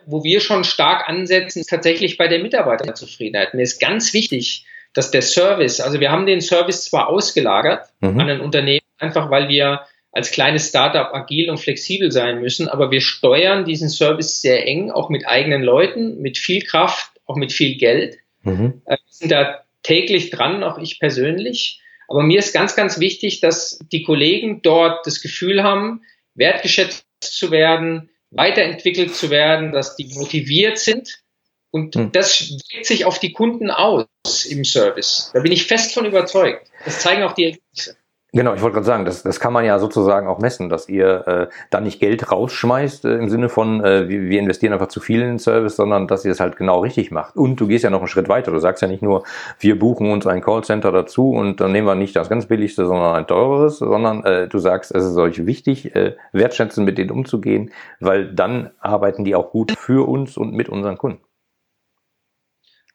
wo 0.07 0.23
wir 0.25 0.41
schon 0.41 0.65
stark 0.65 1.09
ansetzen, 1.09 1.61
ist 1.61 1.71
tatsächlich 1.71 2.19
bei 2.19 2.29
der 2.29 2.41
Mitarbeiterzufriedenheit. 2.41 3.55
Mir 3.55 3.63
ist 3.63 3.81
ganz 3.81 4.13
wichtig, 4.13 4.67
dass 4.93 5.11
der 5.11 5.23
Service, 5.23 5.81
also 5.81 6.01
wir 6.01 6.11
haben 6.11 6.27
den 6.27 6.41
Service 6.41 6.85
zwar 6.85 7.09
ausgelagert 7.09 7.89
mhm. 8.01 8.21
an 8.21 8.31
ein 8.31 8.41
Unternehmen, 8.41 8.85
einfach 8.99 9.31
weil 9.31 9.49
wir 9.49 9.83
als 10.13 10.31
kleines 10.31 10.69
Startup 10.69 11.13
agil 11.13 11.51
und 11.51 11.59
flexibel 11.59 12.13
sein 12.13 12.41
müssen, 12.41 12.69
aber 12.69 12.93
wir 12.93 13.01
steuern 13.01 13.65
diesen 13.65 13.89
Service 13.89 14.41
sehr 14.41 14.67
eng, 14.67 14.93
auch 14.93 15.09
mit 15.09 15.27
eigenen 15.27 15.63
Leuten, 15.63 16.21
mit 16.21 16.39
viel 16.39 16.63
Kraft, 16.63 17.11
auch 17.27 17.35
mit 17.35 17.53
viel 17.53 17.77
Geld. 17.77 18.19
Mhm. 18.43 18.83
Äh, 18.87 18.93
wir 18.93 18.99
sind 19.09 19.33
da 19.33 19.65
täglich 19.83 20.31
dran, 20.31 20.63
auch 20.63 20.79
ich 20.79 21.01
persönlich. 21.01 21.81
Aber 22.07 22.23
mir 22.23 22.39
ist 22.39 22.53
ganz, 22.53 22.77
ganz 22.77 23.01
wichtig, 23.01 23.41
dass 23.41 23.81
die 23.91 24.05
Kollegen 24.05 24.63
dort 24.63 25.05
das 25.07 25.21
Gefühl 25.21 25.65
haben, 25.65 26.03
wertgeschätzt 26.35 27.07
zu 27.21 27.51
werden, 27.51 28.11
weiterentwickelt 28.31 29.15
zu 29.15 29.31
werden, 29.31 29.73
dass 29.73 29.97
die 29.97 30.13
motiviert 30.15 30.79
sind 30.79 31.23
Und 31.75 31.97
hm. 31.97 32.13
das 32.13 32.51
wirkt 32.71 32.87
sich 32.87 33.05
auf 33.05 33.19
die 33.19 33.33
Kunden 33.33 33.71
aus 33.71 34.07
im 34.49 34.65
Service. 34.65 35.33
Da 35.35 35.41
bin 35.41 35.51
ich 35.51 35.67
fest 35.67 35.93
von 35.93 36.07
überzeugt. 36.07 36.71
Das 36.85 37.01
zeigen 37.01 37.25
auch 37.25 37.33
die 37.33 37.47
Ergebnisse. 37.47 37.97
Genau, 38.35 38.53
ich 38.53 38.63
wollte 38.63 38.75
gerade 38.75 38.87
sagen, 38.87 39.05
das, 39.05 39.23
das 39.23 39.39
kann 39.39 39.53
man 39.53 39.65
ja 39.65 39.79
sozusagen 39.79 40.27
auch 40.27 40.41
messen, 40.41 40.69
dass 40.69 40.89
ihr 40.89 41.29
äh, 41.29 41.47
da 41.71 41.81
nicht 41.81 42.01
Geld 42.01 42.33
rausschmeißt 42.33 43.05
äh, 43.05 43.15
im 43.15 43.29
Sinne 43.29 43.49
von, 43.49 43.85
äh, 43.85 44.09
wir, 44.09 44.23
wir 44.23 44.41
investieren 44.41 44.73
einfach 44.73 44.89
zu 44.89 44.99
viel 44.99 45.21
in 45.21 45.29
den 45.29 45.39
Service, 45.39 45.77
sondern 45.77 46.09
dass 46.09 46.25
ihr 46.25 46.33
es 46.33 46.41
halt 46.41 46.57
genau 46.57 46.81
richtig 46.81 47.13
macht. 47.13 47.37
Und 47.37 47.61
du 47.61 47.69
gehst 47.69 47.85
ja 47.85 47.91
noch 47.91 48.01
einen 48.01 48.09
Schritt 48.09 48.29
weiter. 48.29 48.51
Du 48.51 48.59
sagst 48.59 48.83
ja 48.83 48.89
nicht 48.89 49.03
nur, 49.03 49.23
wir 49.61 49.79
buchen 49.79 50.11
uns 50.11 50.27
ein 50.27 50.41
Callcenter 50.41 50.91
dazu 50.91 51.31
und 51.31 51.61
dann 51.61 51.71
nehmen 51.71 51.87
wir 51.87 51.95
nicht 51.95 52.17
das 52.17 52.29
ganz 52.29 52.47
billigste, 52.47 52.87
sondern 52.87 53.15
ein 53.15 53.29
teureres, 53.29 53.79
sondern 53.79 54.25
äh, 54.25 54.49
du 54.49 54.59
sagst, 54.59 54.93
es 54.93 55.05
ist 55.05 55.17
euch 55.17 55.47
wichtig, 55.47 55.95
äh, 55.95 56.17
wertschätzend 56.33 56.85
mit 56.85 56.99
denen 56.99 57.13
umzugehen, 57.13 57.71
weil 58.01 58.35
dann 58.35 58.73
arbeiten 58.81 59.23
die 59.23 59.37
auch 59.37 59.53
gut 59.53 59.71
für 59.79 60.09
uns 60.09 60.37
und 60.37 60.55
mit 60.55 60.69
unseren 60.69 60.99
Kunden. 60.99 61.23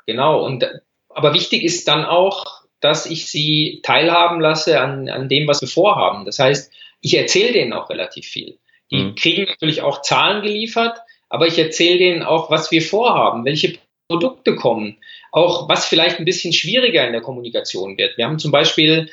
Genau, 0.05 0.43
und 0.43 0.69
aber 1.07 1.33
wichtig 1.33 1.63
ist 1.63 1.87
dann 1.87 2.03
auch, 2.03 2.58
dass 2.81 3.05
ich 3.05 3.27
sie 3.27 3.81
teilhaben 3.83 4.39
lasse 4.39 4.79
an, 4.79 5.09
an 5.09 5.29
dem, 5.29 5.47
was 5.47 5.61
wir 5.61 5.67
vorhaben. 5.67 6.25
Das 6.25 6.39
heißt, 6.39 6.71
ich 7.01 7.17
erzähle 7.17 7.53
denen 7.53 7.73
auch 7.73 7.89
relativ 7.89 8.25
viel. 8.25 8.57
Die 8.91 8.97
mhm. 8.97 9.15
kriegen 9.15 9.45
natürlich 9.45 9.81
auch 9.81 10.01
Zahlen 10.01 10.41
geliefert, 10.41 10.99
aber 11.29 11.47
ich 11.47 11.59
erzähle 11.59 11.97
denen 11.97 12.23
auch, 12.23 12.49
was 12.49 12.71
wir 12.71 12.81
vorhaben, 12.81 13.45
welche 13.45 13.77
Produkte 14.07 14.55
kommen, 14.55 14.97
auch 15.31 15.69
was 15.69 15.85
vielleicht 15.85 16.19
ein 16.19 16.25
bisschen 16.25 16.53
schwieriger 16.53 17.05
in 17.05 17.13
der 17.13 17.21
Kommunikation 17.21 17.97
wird. 17.97 18.17
Wir 18.17 18.25
haben 18.25 18.39
zum 18.39 18.51
Beispiel 18.51 19.09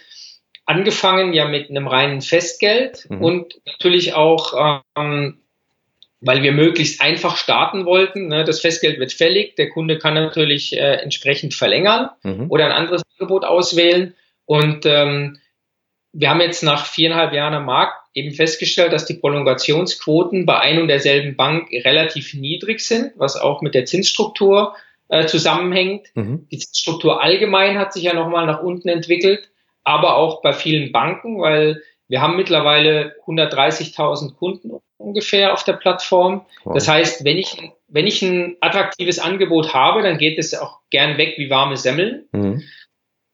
angefangen 0.64 1.32
ja 1.32 1.46
mit 1.46 1.70
einem 1.70 1.86
reinen 1.86 2.22
Festgeld 2.22 3.06
mhm. 3.10 3.22
und 3.22 3.60
natürlich 3.66 4.14
auch 4.14 4.80
ähm, 4.96 5.42
weil 6.20 6.42
wir 6.42 6.52
möglichst 6.52 7.00
einfach 7.00 7.36
starten 7.36 7.84
wollten. 7.84 8.28
Ne? 8.28 8.44
Das 8.44 8.60
Festgeld 8.60 8.98
wird 8.98 9.12
fällig, 9.12 9.56
der 9.56 9.70
Kunde 9.70 9.98
kann 9.98 10.14
natürlich 10.14 10.76
äh, 10.76 10.96
entsprechend 10.96 11.54
verlängern 11.54 12.10
mhm. 12.22 12.50
oder 12.50 12.66
ein 12.66 12.72
anderes 12.72 13.02
Angebot 13.18 13.44
auswählen. 13.44 14.14
Und 14.46 14.86
ähm, 14.86 15.38
wir 16.12 16.30
haben 16.30 16.40
jetzt 16.40 16.62
nach 16.62 16.86
viereinhalb 16.86 17.34
Jahren 17.34 17.54
am 17.54 17.66
Markt 17.66 17.98
eben 18.14 18.32
festgestellt, 18.32 18.92
dass 18.92 19.04
die 19.04 19.14
Prolongationsquoten 19.14 20.46
bei 20.46 20.58
ein 20.58 20.80
und 20.80 20.88
derselben 20.88 21.36
Bank 21.36 21.68
relativ 21.70 22.32
niedrig 22.32 22.80
sind, 22.80 23.12
was 23.16 23.36
auch 23.36 23.60
mit 23.60 23.74
der 23.74 23.84
Zinsstruktur 23.84 24.74
äh, 25.08 25.26
zusammenhängt. 25.26 26.08
Mhm. 26.14 26.46
Die 26.50 26.58
Zinsstruktur 26.58 27.22
allgemein 27.22 27.78
hat 27.78 27.92
sich 27.92 28.04
ja 28.04 28.14
nochmal 28.14 28.46
nach 28.46 28.62
unten 28.62 28.88
entwickelt, 28.88 29.50
aber 29.84 30.16
auch 30.16 30.40
bei 30.40 30.54
vielen 30.54 30.92
Banken, 30.92 31.40
weil 31.40 31.82
wir 32.08 32.22
haben 32.22 32.36
mittlerweile 32.36 33.14
130.000 33.26 34.34
Kunden 34.36 34.70
ungefähr 34.98 35.52
auf 35.52 35.64
der 35.64 35.74
Plattform. 35.74 36.46
Wow. 36.64 36.74
Das 36.74 36.88
heißt, 36.88 37.24
wenn 37.24 37.38
ich, 37.38 37.56
wenn 37.88 38.06
ich 38.06 38.22
ein 38.22 38.56
attraktives 38.60 39.18
Angebot 39.18 39.74
habe, 39.74 40.02
dann 40.02 40.18
geht 40.18 40.38
es 40.38 40.54
auch 40.54 40.80
gern 40.90 41.18
weg 41.18 41.34
wie 41.36 41.50
warme 41.50 41.76
Semmeln. 41.76 42.28
Mhm. 42.32 42.62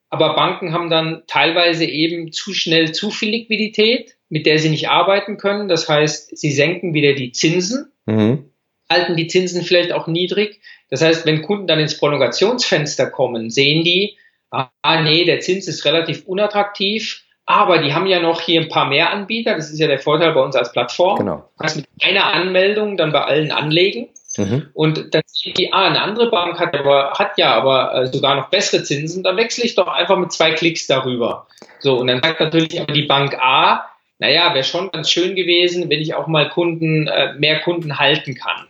Aber 0.09 0.35
Banken 0.35 0.73
haben 0.73 0.89
dann 0.91 1.23
teilweise 1.25 1.85
eben 1.85 2.31
zu 2.31 2.53
schnell 2.53 2.91
zu 2.91 3.09
viel 3.09 3.29
Liquidität, 3.29 4.15
mit 4.29 4.45
der 4.45 4.59
sie 4.59 4.69
nicht 4.69 4.89
arbeiten 4.89 5.37
können. 5.37 5.67
Das 5.67 5.89
heißt, 5.89 6.37
sie 6.37 6.51
senken 6.51 6.93
wieder 6.93 7.13
die 7.13 7.31
Zinsen, 7.31 7.91
mhm. 8.05 8.51
halten 8.89 9.15
die 9.15 9.27
Zinsen 9.27 9.63
vielleicht 9.63 9.91
auch 9.91 10.07
niedrig. 10.07 10.61
Das 10.89 11.01
heißt, 11.01 11.25
wenn 11.25 11.41
Kunden 11.41 11.65
dann 11.65 11.79
ins 11.79 11.97
Prolongationsfenster 11.97 13.09
kommen, 13.09 13.49
sehen 13.49 13.83
die, 13.83 14.17
ah 14.51 15.01
nee, 15.01 15.25
der 15.25 15.39
Zins 15.39 15.67
ist 15.67 15.85
relativ 15.85 16.25
unattraktiv 16.25 17.23
aber 17.45 17.79
die 17.79 17.93
haben 17.93 18.07
ja 18.07 18.19
noch 18.19 18.41
hier 18.41 18.61
ein 18.61 18.69
paar 18.69 18.87
mehr 18.87 19.11
Anbieter. 19.11 19.55
Das 19.55 19.69
ist 19.69 19.79
ja 19.79 19.87
der 19.87 19.99
Vorteil 19.99 20.33
bei 20.33 20.41
uns 20.41 20.55
als 20.55 20.71
Plattform. 20.71 21.17
Genau. 21.17 21.37
Du 21.37 21.57
kannst 21.59 21.75
mit 21.75 21.87
einer 22.01 22.25
Anmeldung 22.25 22.95
dann 22.95 23.11
bei 23.11 23.21
allen 23.21 23.51
anlegen. 23.51 24.09
Mhm. 24.37 24.69
Und 24.73 25.13
dann 25.13 25.21
sehen 25.27 25.53
die, 25.55 25.73
ah, 25.73 25.87
eine 25.87 26.01
andere 26.01 26.31
Bank 26.31 26.59
hat 26.59 26.73
aber, 26.73 27.11
hat 27.11 27.37
ja 27.37 27.53
aber 27.53 27.93
äh, 27.93 28.07
sogar 28.07 28.35
noch 28.35 28.49
bessere 28.49 28.83
Zinsen, 28.83 29.23
dann 29.23 29.37
wechsle 29.37 29.63
ich 29.63 29.75
doch 29.75 29.87
einfach 29.87 30.17
mit 30.17 30.31
zwei 30.31 30.51
Klicks 30.53 30.87
darüber. 30.87 31.47
So, 31.79 31.97
und 31.97 32.07
dann 32.07 32.21
sagt 32.23 32.39
natürlich 32.39 32.81
aber 32.81 32.93
die 32.93 33.03
Bank 33.03 33.37
A, 33.39 33.85
naja, 34.17 34.53
wäre 34.53 34.63
schon 34.63 34.89
ganz 34.89 35.11
schön 35.11 35.35
gewesen, 35.35 35.89
wenn 35.89 36.01
ich 36.01 36.15
auch 36.15 36.27
mal 36.27 36.49
Kunden, 36.49 37.07
äh, 37.07 37.33
mehr 37.33 37.59
Kunden 37.59 37.99
halten 37.99 38.35
kann. 38.35 38.67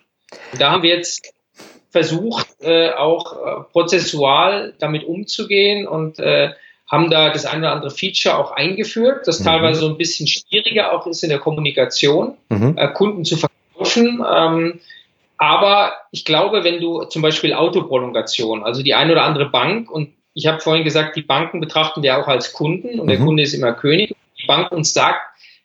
Und 0.52 0.62
da 0.62 0.72
haben 0.72 0.84
wir 0.84 0.90
jetzt 0.90 1.34
versucht, 1.92 2.48
äh, 2.60 2.90
auch 2.90 3.70
prozessual 3.72 4.74
damit 4.80 5.04
umzugehen 5.04 5.88
und 5.88 6.20
äh, 6.20 6.54
haben 6.94 7.10
da 7.10 7.32
das 7.32 7.48
eine 7.48 7.62
oder 7.62 7.72
andere 7.72 7.90
Feature 7.90 8.38
auch 8.38 8.52
eingeführt, 8.52 9.28
das 9.28 9.40
mhm. 9.40 9.46
teilweise 9.46 9.80
so 9.80 9.88
ein 9.88 9.98
bisschen 9.98 10.28
schwieriger 10.28 10.94
auch 10.94 11.08
ist 11.08 11.24
in 11.24 11.30
der 11.30 11.40
Kommunikation, 11.40 12.36
mhm. 12.50 12.78
äh, 12.78 12.88
Kunden 12.90 13.26
zu 13.26 13.36
verkaufen. 13.36 14.24
Ähm, 14.32 14.80
aber 15.38 15.94
ich 16.12 16.24
glaube, 16.24 16.64
wenn 16.64 16.80
du 16.80 17.04
zum 17.06 17.24
Beispiel 17.24 17.56
Autoprolongation, 17.56 18.64
also 18.64 18.84
die 18.84 18.94
eine 18.94 19.14
oder 19.14 19.24
andere 19.24 19.50
Bank, 19.50 19.90
und 19.90 20.10
ich 20.36 20.46
habe 20.46 20.60
vorhin 20.60 20.84
gesagt, 20.84 21.16
die 21.16 21.24
Banken 21.24 21.60
betrachten 21.60 22.04
wir 22.04 22.20
auch 22.20 22.28
als 22.28 22.54
Kunden 22.54 23.00
und 23.00 23.08
mhm. 23.08 23.10
der 23.10 23.18
Kunde 23.18 23.42
ist 23.42 23.56
immer 23.56 23.74
König, 23.74 24.16
die 24.40 24.46
Bank 24.46 24.72
uns 24.72 24.94
sagt, 24.94 25.20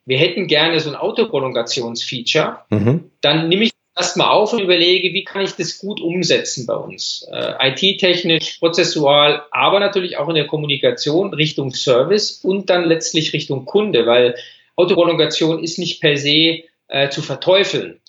wir 0.06 0.16
hätten 0.16 0.46
gerne 0.46 0.80
so 0.80 0.88
ein 0.88 0.96
Autoprolongationsfeature, 0.96 2.60
mhm. 2.70 3.10
dann 3.20 3.50
nehme 3.50 3.64
ich 3.64 3.72
erstmal 3.98 4.28
auf 4.28 4.52
und 4.52 4.60
überlege, 4.60 5.12
wie 5.12 5.24
kann 5.24 5.42
ich 5.42 5.52
das 5.52 5.78
gut 5.78 6.00
umsetzen 6.00 6.66
bei 6.66 6.74
uns. 6.74 7.26
Äh, 7.30 7.70
IT-technisch, 7.70 8.58
prozessual, 8.58 9.42
aber 9.50 9.80
natürlich 9.80 10.16
auch 10.16 10.28
in 10.28 10.36
der 10.36 10.46
Kommunikation 10.46 11.34
Richtung 11.34 11.72
Service 11.72 12.40
und 12.42 12.70
dann 12.70 12.84
letztlich 12.84 13.32
Richtung 13.32 13.64
Kunde, 13.64 14.06
weil 14.06 14.36
Autoprolongation 14.76 15.62
ist 15.62 15.78
nicht 15.78 16.00
per 16.00 16.16
se 16.16 16.62
äh, 16.88 17.08
zu 17.10 17.22
verteufeln. 17.22 18.00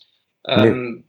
Ähm, 0.48 0.94
nee. 0.94 1.04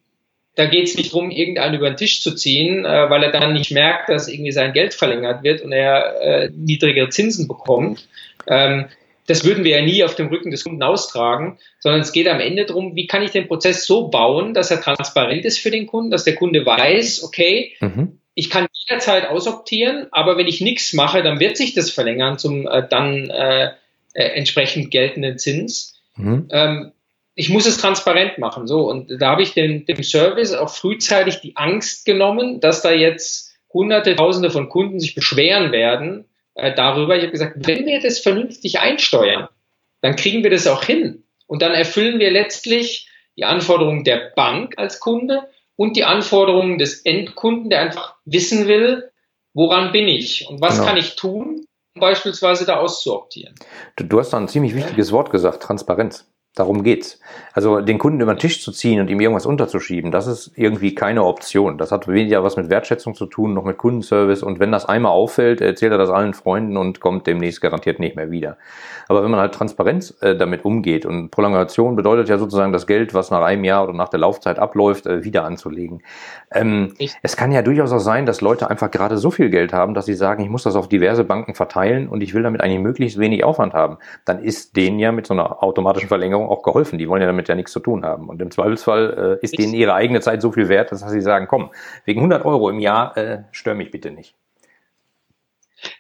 Da 0.57 0.66
geht 0.66 0.88
es 0.88 0.97
nicht 0.97 1.12
darum, 1.12 1.31
irgendeinen 1.31 1.77
über 1.77 1.90
den 1.90 1.97
Tisch 1.97 2.23
zu 2.23 2.35
ziehen, 2.35 2.85
äh, 2.85 3.11
weil 3.11 3.23
er 3.23 3.31
dann 3.31 3.53
nicht 3.53 3.71
merkt, 3.71 4.09
dass 4.09 4.29
irgendwie 4.29 4.53
sein 4.53 4.73
Geld 4.73 4.95
verlängert 4.95 5.43
wird 5.43 5.62
und 5.62 5.73
er 5.73 6.21
äh, 6.21 6.51
niedrigere 6.55 7.11
Zinsen 7.11 7.47
bekommt. 7.47 8.09
Ähm, 8.47 8.87
das 9.26 9.44
würden 9.44 9.64
wir 9.64 9.76
ja 9.76 9.83
nie 9.83 10.02
auf 10.04 10.14
dem 10.14 10.28
Rücken 10.28 10.50
des 10.50 10.64
Kunden 10.64 10.83
austragen, 10.83 11.59
sondern 11.78 12.00
es 12.00 12.12
geht 12.12 12.28
am 12.28 12.40
Ende 12.40 12.66
darum, 12.66 12.96
wie 12.96 13.06
kann 13.06 13.22
ich 13.22 13.30
den 13.30 13.46
Prozess 13.46 13.87
so 13.87 14.09
bauen, 14.09 14.54
dass 14.54 14.70
er 14.70 14.80
transparent 14.80 15.44
ist 15.44 15.59
für 15.59 15.70
den 15.70 15.87
Kunden, 15.87 16.11
dass 16.11 16.24
der 16.24 16.35
Kunde 16.35 16.66
weiß, 16.66 17.22
okay, 17.22 17.74
mhm. 17.80 18.18
ich 18.35 18.50
kann 18.50 18.66
jederzeit 18.72 19.28
ausoptieren, 19.28 20.06
aber 20.11 20.37
wenn 20.37 20.48
ich 20.48 20.61
nichts 20.61 20.92
mache, 20.92 21.22
dann 21.22 21.40
wird 21.40 21.56
sich 21.56 21.74
das 21.74 21.90
verlängern 21.90 22.38
zum 22.38 22.66
äh, 22.66 22.87
dann 22.88 23.30
äh, 23.30 23.70
äh, 24.12 24.24
entsprechend 24.24 24.90
geltenden 24.90 25.38
Zins. 25.38 26.00
Mhm. 26.16 26.48
Ähm, 26.50 26.92
ich 27.35 27.48
muss 27.48 27.66
es 27.66 27.78
transparent 27.78 28.38
machen. 28.38 28.66
So, 28.66 28.90
und 28.90 29.11
da 29.20 29.30
habe 29.30 29.42
ich 29.42 29.54
dem, 29.54 29.87
dem 29.87 30.02
Service 30.02 30.52
auch 30.52 30.68
frühzeitig 30.74 31.40
die 31.40 31.56
Angst 31.56 32.04
genommen, 32.04 32.61
dass 32.61 32.83
da 32.83 32.90
jetzt 32.90 33.54
Hunderte, 33.72 34.16
Tausende 34.16 34.50
von 34.50 34.68
Kunden 34.68 34.98
sich 34.98 35.14
beschweren 35.14 35.70
werden, 35.70 36.24
äh, 36.54 36.74
darüber. 36.74 37.16
Ich 37.16 37.22
habe 37.22 37.32
gesagt, 37.32 37.56
wenn 37.66 37.86
wir 37.86 38.00
das 38.00 38.18
vernünftig 38.18 38.80
einsteuern, 38.80 39.48
dann 40.00 40.16
kriegen 40.16 40.42
wir 40.42 40.50
das 40.50 40.66
auch 40.66 40.84
hin. 40.84 41.24
Und 41.46 41.62
dann 41.62 41.72
erfüllen 41.72 42.18
wir 42.18 42.30
letztlich 42.30 43.08
die 43.36 43.44
Anforderungen 43.44 44.04
der 44.04 44.32
Bank 44.36 44.74
als 44.76 45.00
Kunde 45.00 45.48
und 45.76 45.96
die 45.96 46.04
Anforderungen 46.04 46.78
des 46.78 47.00
Endkunden, 47.00 47.70
der 47.70 47.80
einfach 47.80 48.16
wissen 48.24 48.68
will, 48.68 49.10
woran 49.54 49.92
bin 49.92 50.08
ich 50.08 50.46
und 50.48 50.60
was 50.60 50.76
genau. 50.76 50.86
kann 50.86 50.96
ich 50.96 51.16
tun, 51.16 51.64
um 51.94 52.00
beispielsweise 52.00 52.66
da 52.66 52.76
auszuoptieren. 52.76 53.54
Du, 53.96 54.04
du 54.04 54.18
hast 54.18 54.30
da 54.30 54.36
ein 54.36 54.48
ziemlich 54.48 54.74
wichtiges 54.74 55.10
Wort 55.12 55.30
gesagt, 55.30 55.62
Transparenz. 55.62 56.30
Darum 56.56 56.82
geht's. 56.82 57.20
Also 57.52 57.80
den 57.80 57.98
Kunden 57.98 58.20
über 58.20 58.34
den 58.34 58.40
Tisch 58.40 58.60
zu 58.60 58.72
ziehen 58.72 59.00
und 59.00 59.08
ihm 59.08 59.20
irgendwas 59.20 59.46
unterzuschieben, 59.46 60.10
das 60.10 60.26
ist 60.26 60.50
irgendwie 60.56 60.96
keine 60.96 61.24
Option. 61.24 61.78
Das 61.78 61.92
hat 61.92 62.08
weniger 62.08 62.42
was 62.42 62.56
mit 62.56 62.68
Wertschätzung 62.68 63.14
zu 63.14 63.26
tun, 63.26 63.54
noch 63.54 63.64
mit 63.64 63.78
Kundenservice. 63.78 64.42
Und 64.42 64.58
wenn 64.58 64.72
das 64.72 64.84
einmal 64.84 65.12
auffällt, 65.12 65.60
erzählt 65.60 65.92
er 65.92 65.98
das 65.98 66.10
allen 66.10 66.34
Freunden 66.34 66.76
und 66.76 66.98
kommt 66.98 67.28
demnächst 67.28 67.60
garantiert 67.60 68.00
nicht 68.00 68.16
mehr 68.16 68.32
wieder. 68.32 68.56
Aber 69.06 69.22
wenn 69.22 69.30
man 69.30 69.38
halt 69.38 69.54
Transparenz 69.54 70.16
äh, 70.22 70.36
damit 70.36 70.64
umgeht 70.64 71.06
und 71.06 71.30
Prolongation 71.30 71.94
bedeutet 71.94 72.28
ja 72.28 72.36
sozusagen 72.36 72.72
das 72.72 72.88
Geld, 72.88 73.14
was 73.14 73.30
nach 73.30 73.42
einem 73.42 73.62
Jahr 73.62 73.84
oder 73.84 73.92
nach 73.92 74.08
der 74.08 74.18
Laufzeit 74.18 74.58
abläuft, 74.58 75.06
äh, 75.06 75.22
wieder 75.22 75.44
anzulegen. 75.44 76.02
Ähm, 76.52 76.94
es 77.22 77.36
kann 77.36 77.52
ja 77.52 77.62
durchaus 77.62 77.92
auch 77.92 78.00
sein, 78.00 78.26
dass 78.26 78.40
Leute 78.40 78.70
einfach 78.70 78.90
gerade 78.90 79.18
so 79.18 79.30
viel 79.30 79.50
Geld 79.50 79.72
haben, 79.72 79.94
dass 79.94 80.06
sie 80.06 80.14
sagen, 80.14 80.42
ich 80.42 80.50
muss 80.50 80.64
das 80.64 80.74
auf 80.74 80.88
diverse 80.88 81.22
Banken 81.22 81.54
verteilen 81.54 82.08
und 82.08 82.22
ich 82.22 82.34
will 82.34 82.42
damit 82.42 82.60
eigentlich 82.60 82.80
möglichst 82.80 83.18
wenig 83.18 83.44
Aufwand 83.44 83.72
haben. 83.72 83.98
Dann 84.24 84.42
ist 84.42 84.76
denen 84.76 84.98
ja 84.98 85.12
mit 85.12 85.28
so 85.28 85.34
einer 85.34 85.62
automatischen 85.62 86.08
Verlängerung 86.08 86.39
Versicherung 86.40 86.48
auch 86.48 86.62
geholfen. 86.62 86.98
Die 86.98 87.09
wollen 87.09 87.20
ja 87.20 87.26
damit 87.26 87.48
ja 87.48 87.55
nichts 87.55 87.72
zu 87.72 87.81
tun 87.81 88.05
haben. 88.05 88.29
Und 88.29 88.40
im 88.40 88.50
Zweifelsfall 88.50 89.38
äh, 89.40 89.44
ist 89.44 89.59
denen 89.59 89.74
ihre 89.74 89.94
eigene 89.94 90.20
Zeit 90.20 90.42
so 90.42 90.53
viel 90.53 90.68
wert, 90.68 90.92
dass 90.92 91.09
sie 91.09 91.20
sagen, 91.20 91.46
komm, 91.48 91.70
wegen 92.05 92.20
100 92.20 92.44
Euro 92.44 92.70
im 92.70 92.81
Jahr 92.81 93.16
äh, 93.16 93.38
stör 93.53 93.74
mich 93.74 93.90
bitte 93.90 94.11
nicht. 94.11 94.35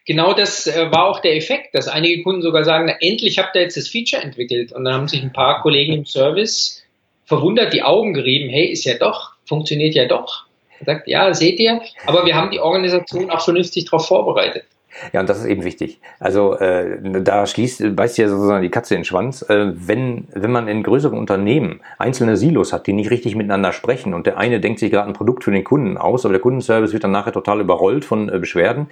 Genau 0.06 0.34
das 0.34 0.66
äh, 0.66 0.90
war 0.90 1.06
auch 1.06 1.20
der 1.20 1.36
Effekt, 1.36 1.74
dass 1.74 1.88
einige 1.88 2.22
Kunden 2.22 2.42
sogar 2.42 2.64
sagen, 2.64 2.86
na, 2.86 2.94
endlich 3.00 3.38
habt 3.38 3.54
ihr 3.56 3.62
jetzt 3.62 3.76
das 3.76 3.88
Feature 3.88 4.22
entwickelt. 4.22 4.72
Und 4.72 4.84
dann 4.84 4.94
haben 4.94 5.08
sich 5.08 5.22
ein 5.22 5.32
paar 5.32 5.62
Kollegen 5.62 5.92
im 5.92 6.06
Service 6.06 6.84
verwundert 7.24 7.72
die 7.72 7.84
Augen 7.84 8.12
gerieben, 8.12 8.50
hey, 8.50 8.66
ist 8.66 8.84
ja 8.84 8.94
doch, 8.98 9.34
funktioniert 9.44 9.94
ja 9.94 10.06
doch. 10.06 10.46
Er 10.80 10.86
sagt, 10.86 11.06
ja, 11.06 11.32
seht 11.32 11.60
ihr, 11.60 11.80
aber 12.06 12.26
wir 12.26 12.34
haben 12.34 12.50
die 12.50 12.58
Organisation 12.58 13.30
auch 13.30 13.42
vernünftig 13.42 13.84
darauf 13.84 14.08
vorbereitet. 14.08 14.64
Ja, 15.12 15.20
und 15.20 15.28
das 15.28 15.38
ist 15.38 15.46
eben 15.46 15.64
wichtig. 15.64 16.00
Also 16.18 16.56
äh, 16.56 16.98
da 17.22 17.46
schließt, 17.46 17.94
beißt 17.94 18.18
ja 18.18 18.28
sozusagen 18.28 18.62
die 18.62 18.70
Katze 18.70 18.94
in 18.94 19.00
den 19.00 19.04
Schwanz. 19.04 19.42
Äh, 19.42 19.72
wenn, 19.74 20.28
wenn 20.32 20.50
man 20.50 20.68
in 20.68 20.82
größeren 20.82 21.18
Unternehmen 21.18 21.80
einzelne 21.98 22.36
Silos 22.36 22.72
hat, 22.72 22.86
die 22.86 22.92
nicht 22.92 23.10
richtig 23.10 23.36
miteinander 23.36 23.72
sprechen 23.72 24.14
und 24.14 24.26
der 24.26 24.38
eine 24.38 24.60
denkt 24.60 24.80
sich 24.80 24.90
gerade 24.90 25.08
ein 25.08 25.14
Produkt 25.14 25.44
für 25.44 25.52
den 25.52 25.64
Kunden 25.64 25.96
aus, 25.96 26.24
aber 26.24 26.32
der 26.32 26.40
Kundenservice 26.40 26.92
wird 26.92 27.04
dann 27.04 27.12
nachher 27.12 27.32
total 27.32 27.60
überrollt 27.60 28.04
von 28.04 28.28
äh, 28.28 28.38
Beschwerden, 28.38 28.88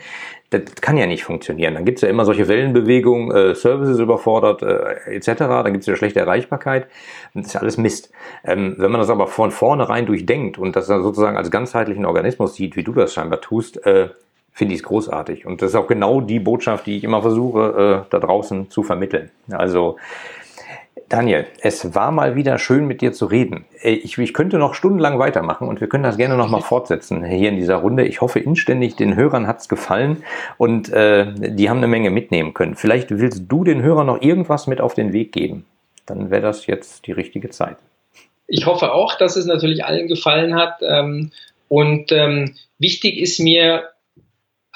das 0.50 0.62
kann 0.80 0.96
ja 0.96 1.06
nicht 1.06 1.24
funktionieren. 1.24 1.74
Dann 1.74 1.84
gibt's 1.84 2.00
ja 2.00 2.08
immer 2.08 2.24
solche 2.24 2.48
Wellenbewegungen, 2.48 3.30
äh, 3.36 3.54
Services 3.54 3.98
überfordert 3.98 4.62
äh, 4.62 5.16
etc., 5.16 5.34
dann 5.36 5.72
gibt's 5.72 5.86
ja 5.86 5.96
schlechte 5.96 6.20
Erreichbarkeit. 6.20 6.86
Das 7.34 7.46
ist 7.46 7.52
ja 7.52 7.60
alles 7.60 7.76
Mist. 7.76 8.10
Ähm, 8.44 8.74
wenn 8.78 8.90
man 8.90 9.00
das 9.00 9.10
aber 9.10 9.26
von 9.26 9.50
vornherein 9.50 10.06
durchdenkt 10.06 10.58
und 10.58 10.74
das 10.74 10.86
dann 10.86 11.02
sozusagen 11.02 11.36
als 11.36 11.50
ganzheitlichen 11.50 12.06
Organismus 12.06 12.54
sieht, 12.54 12.76
wie 12.76 12.84
du 12.84 12.92
das 12.92 13.12
scheinbar 13.12 13.40
tust, 13.40 13.84
äh, 13.84 14.08
finde 14.58 14.74
ich 14.74 14.80
es 14.80 14.86
großartig. 14.86 15.46
Und 15.46 15.62
das 15.62 15.70
ist 15.70 15.76
auch 15.76 15.86
genau 15.86 16.20
die 16.20 16.40
Botschaft, 16.40 16.86
die 16.86 16.96
ich 16.96 17.04
immer 17.04 17.22
versuche, 17.22 18.04
äh, 18.04 18.10
da 18.10 18.18
draußen 18.18 18.70
zu 18.70 18.82
vermitteln. 18.82 19.30
Also, 19.52 19.96
Daniel, 21.08 21.46
es 21.62 21.94
war 21.94 22.10
mal 22.10 22.34
wieder 22.34 22.58
schön 22.58 22.84
mit 22.88 23.00
dir 23.00 23.12
zu 23.12 23.26
reden. 23.26 23.66
Äh, 23.80 23.92
ich, 23.92 24.18
ich 24.18 24.34
könnte 24.34 24.58
noch 24.58 24.74
stundenlang 24.74 25.20
weitermachen 25.20 25.68
und 25.68 25.80
wir 25.80 25.88
können 25.88 26.02
das 26.02 26.16
gerne 26.16 26.36
nochmal 26.36 26.60
fortsetzen 26.60 27.24
hier 27.24 27.50
in 27.50 27.56
dieser 27.56 27.76
Runde. 27.76 28.04
Ich 28.04 28.20
hoffe 28.20 28.40
inständig, 28.40 28.96
den 28.96 29.14
Hörern 29.14 29.46
hat's 29.46 29.68
gefallen 29.68 30.24
und 30.56 30.92
äh, 30.92 31.32
die 31.36 31.70
haben 31.70 31.78
eine 31.78 31.86
Menge 31.86 32.10
mitnehmen 32.10 32.52
können. 32.52 32.74
Vielleicht 32.74 33.12
willst 33.12 33.44
du 33.46 33.62
den 33.62 33.80
Hörern 33.82 34.08
noch 34.08 34.20
irgendwas 34.20 34.66
mit 34.66 34.80
auf 34.80 34.94
den 34.94 35.12
Weg 35.12 35.30
geben. 35.30 35.66
Dann 36.04 36.32
wäre 36.32 36.42
das 36.42 36.66
jetzt 36.66 37.06
die 37.06 37.12
richtige 37.12 37.50
Zeit. 37.50 37.76
Ich 38.48 38.66
hoffe 38.66 38.92
auch, 38.92 39.14
dass 39.16 39.36
es 39.36 39.46
natürlich 39.46 39.84
allen 39.84 40.08
gefallen 40.08 40.56
hat. 40.56 40.80
Ähm, 40.82 41.30
und 41.68 42.10
ähm, 42.10 42.56
wichtig 42.80 43.18
ist 43.18 43.38
mir, 43.38 43.84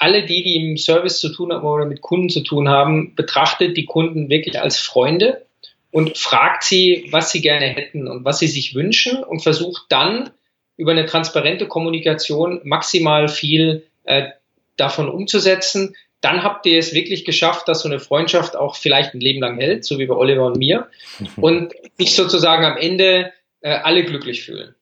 alle 0.03 0.25
die, 0.25 0.43
die 0.43 0.57
im 0.57 0.77
Service 0.77 1.21
zu 1.21 1.29
tun 1.29 1.53
haben 1.53 1.65
oder 1.65 1.85
mit 1.85 2.01
Kunden 2.01 2.27
zu 2.27 2.41
tun 2.41 2.67
haben, 2.67 3.15
betrachtet 3.15 3.77
die 3.77 3.85
Kunden 3.85 4.29
wirklich 4.29 4.59
als 4.59 4.77
Freunde 4.77 5.45
und 5.91 6.17
fragt 6.17 6.63
sie, 6.63 7.07
was 7.11 7.31
sie 7.31 7.41
gerne 7.41 7.67
hätten 7.67 8.09
und 8.09 8.25
was 8.25 8.39
sie 8.39 8.47
sich 8.47 8.75
wünschen 8.75 9.23
und 9.23 9.41
versucht 9.41 9.83
dann 9.87 10.31
über 10.75 10.91
eine 10.91 11.05
transparente 11.05 11.67
Kommunikation 11.69 12.59
maximal 12.65 13.29
viel 13.29 13.87
äh, 14.03 14.29
davon 14.75 15.07
umzusetzen. 15.07 15.95
Dann 16.19 16.43
habt 16.43 16.65
ihr 16.65 16.79
es 16.79 16.93
wirklich 16.93 17.23
geschafft, 17.23 17.69
dass 17.69 17.83
so 17.83 17.87
eine 17.87 17.99
Freundschaft 17.99 18.57
auch 18.57 18.75
vielleicht 18.75 19.13
ein 19.13 19.21
Leben 19.21 19.39
lang 19.39 19.57
hält, 19.57 19.85
so 19.85 19.99
wie 19.99 20.05
bei 20.05 20.15
Oliver 20.15 20.47
und 20.47 20.57
mir, 20.57 20.87
und 21.37 21.73
sich 21.97 22.15
sozusagen 22.15 22.65
am 22.65 22.75
Ende 22.75 23.31
äh, 23.61 23.69
alle 23.69 24.03
glücklich 24.03 24.43
fühlen. 24.43 24.75